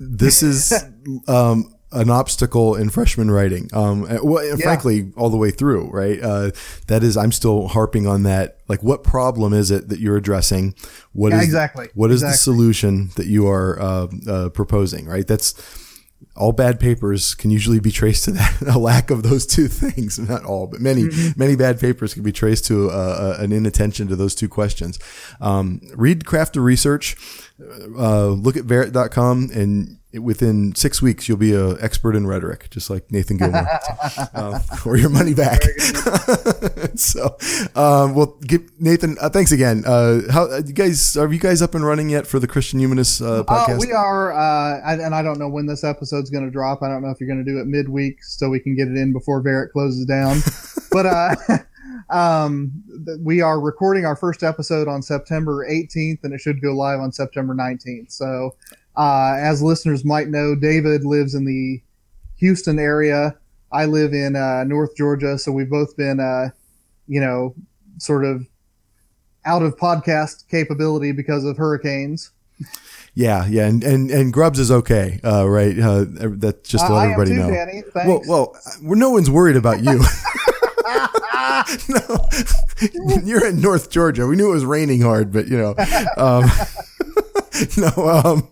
[0.00, 0.72] This is
[1.28, 3.68] um, an obstacle in freshman writing.
[3.72, 4.56] Um, well, Yeah.
[4.56, 6.20] frankly, all the way through, right?
[6.22, 6.50] Uh,
[6.86, 8.58] that is, I'm still harping on that.
[8.68, 10.74] Like, what problem is it that you're addressing?
[11.12, 11.88] What is Yeah, exactly.
[11.94, 15.06] What is the solution that you are uh, uh, proposing?
[15.06, 15.26] Right?
[15.26, 15.54] That's
[16.36, 20.18] all bad papers can usually be traced to that a lack of those two things.
[20.18, 24.08] Not all, but many many bad papers can be traced to uh, uh, an inattention
[24.08, 24.98] to those two questions.
[25.40, 27.16] Um, read craft of research.
[27.60, 32.88] Uh, look at Verrit.com and within six weeks you'll be an expert in rhetoric, just
[32.88, 33.66] like Nathan Gilmour,
[34.34, 35.62] uh, or your money back.
[36.94, 37.36] so,
[37.74, 39.82] um, well, get, Nathan, uh, thanks again.
[39.84, 42.78] Uh, how uh, you guys are you guys up and running yet for the Christian
[42.78, 43.76] Humanist uh, podcast?
[43.82, 46.82] Oh, we are, uh, and I don't know when this episode's going to drop.
[46.82, 48.96] I don't know if you're going to do it midweek so we can get it
[48.96, 50.38] in before Verrit closes down.
[50.90, 51.34] but uh,
[52.10, 52.72] um,
[53.20, 57.12] we are recording our first episode on September 18th, and it should go live on
[57.12, 58.12] September 19th.
[58.12, 58.56] So,
[58.96, 61.80] uh, as listeners might know, David lives in the
[62.36, 63.36] Houston area.
[63.70, 66.50] I live in uh, North Georgia, so we've both been, uh,
[67.06, 67.54] you know,
[67.98, 68.46] sort of
[69.44, 72.30] out of podcast capability because of hurricanes.
[73.14, 75.76] Yeah, yeah, and and, and Grubbs is okay, uh, right?
[75.78, 77.50] Uh, that's just to let everybody too, know.
[77.50, 77.82] Danny.
[77.94, 80.04] Well, well, we're, no one's worried about you.
[81.88, 82.28] no,
[83.24, 84.26] you're in North Georgia.
[84.26, 85.74] We knew it was raining hard, but you know,
[86.16, 86.44] um,
[87.76, 88.08] no.
[88.08, 88.48] Um,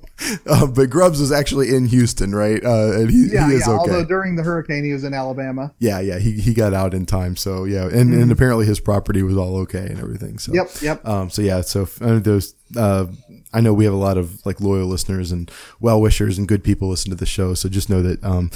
[0.46, 2.64] uh, but Grubbs is actually in Houston, right?
[2.64, 3.74] Uh, and he, yeah, he is yeah.
[3.74, 3.92] okay.
[3.92, 5.74] Although during the hurricane, he was in Alabama.
[5.78, 7.36] yeah, yeah, he, he got out in time.
[7.36, 10.38] So yeah, and, and apparently his property was all okay and everything.
[10.38, 10.86] So Mm-hmm.
[10.86, 11.06] Yep, yep.
[11.06, 13.06] Um, so yeah, so uh, those uh,
[13.52, 15.50] I know we have a lot of like loyal listeners and
[15.80, 17.54] well wishers and good people listen to the show.
[17.54, 18.50] So just know that um,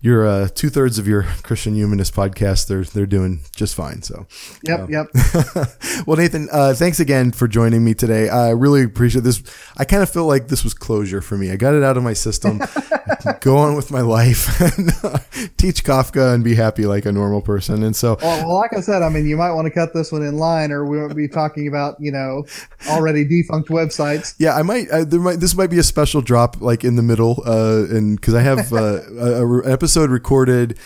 [0.00, 2.68] you're uh, two thirds of your Christian Humanist podcast.
[2.68, 4.02] They're they're doing just fine.
[4.02, 4.26] So
[4.64, 5.06] Yep, yep.
[6.06, 8.28] well, Nathan, uh, thanks again for joining me today.
[8.28, 9.42] I really appreciate this.
[9.76, 11.50] I kind of feel like this was closure for me.
[11.50, 12.60] I got it out of my system.
[13.40, 15.18] Go on with my life and uh,
[15.56, 17.82] teach Kafka and be happy like a normal person.
[17.82, 20.12] And so, Well, well, like I said, I mean, you might want to cut this
[20.12, 22.44] one in line, or we won't be talking about you know
[22.88, 24.34] already defunct websites.
[24.38, 24.88] yeah, I might.
[24.90, 25.40] Uh, there might.
[25.40, 28.72] This might be a special drop, like in the middle, uh, and because I have
[28.72, 30.76] uh, a, a re- episode recorded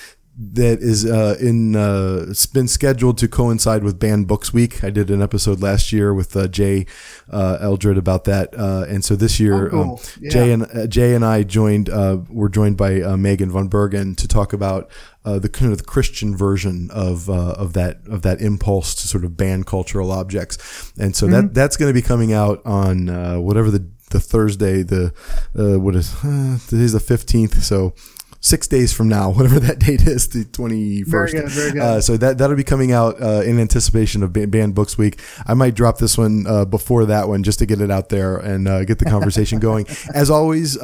[0.53, 4.85] that is uh, in uh, it's been scheduled to coincide with Banned Books Week.
[4.85, 6.85] I did an episode last year with uh, Jay
[7.31, 9.81] uh, Eldred about that, uh, and so this year, Oh, cool.
[9.95, 10.31] um, Yeah.
[10.31, 11.89] Jay and uh, Jay and I joined.
[11.89, 14.91] Uh, were joined by uh, Megan von Bergen to talk about.
[15.25, 19.09] Uh, the kind of the Christian version of uh, of that of that impulse to
[19.09, 23.09] sort of ban cultural objects, and so that that's going to be coming out on
[23.09, 25.13] uh, whatever the the Thursday the
[25.59, 27.95] uh, what is uh, today's the fifteenth, so
[28.41, 31.33] six days from now, whatever that date is, the twenty first.
[31.35, 31.81] Very good, very good.
[31.83, 35.21] Uh, so that that'll be coming out uh, in anticipation of Ban- Banned Books Week.
[35.47, 38.37] I might drop this one uh, before that one just to get it out there
[38.37, 39.87] and uh, get the conversation going.
[40.15, 40.77] As always.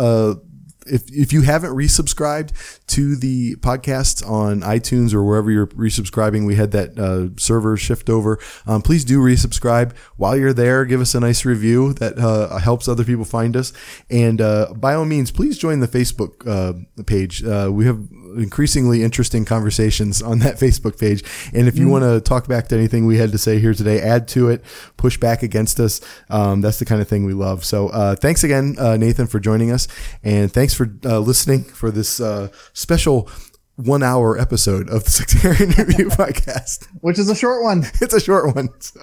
[0.87, 2.53] If, if you haven't resubscribed
[2.89, 8.09] to the podcast on iTunes or wherever you're resubscribing, we had that uh, server shift
[8.09, 8.39] over.
[8.67, 10.85] Um, please do resubscribe while you're there.
[10.85, 13.73] Give us a nice review that uh, helps other people find us.
[14.11, 17.45] And uh, by all means, please join the Facebook uh, page.
[17.45, 17.99] Uh, we have
[18.37, 21.23] increasingly interesting conversations on that Facebook page.
[21.53, 24.01] And if you want to talk back to anything we had to say here today,
[24.01, 24.65] add to it,
[24.97, 26.01] push back against us.
[26.31, 27.65] Um, that's the kind of thing we love.
[27.65, 29.89] So uh, thanks again, uh, Nathan, for joining us.
[30.23, 33.29] And thanks for uh, listening for this uh, special
[33.77, 36.87] one hour episode of the Sectarian Review podcast.
[37.01, 37.85] Which is a short one.
[38.01, 38.69] It's a short one.
[38.81, 39.01] So.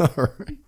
[0.00, 0.58] All right.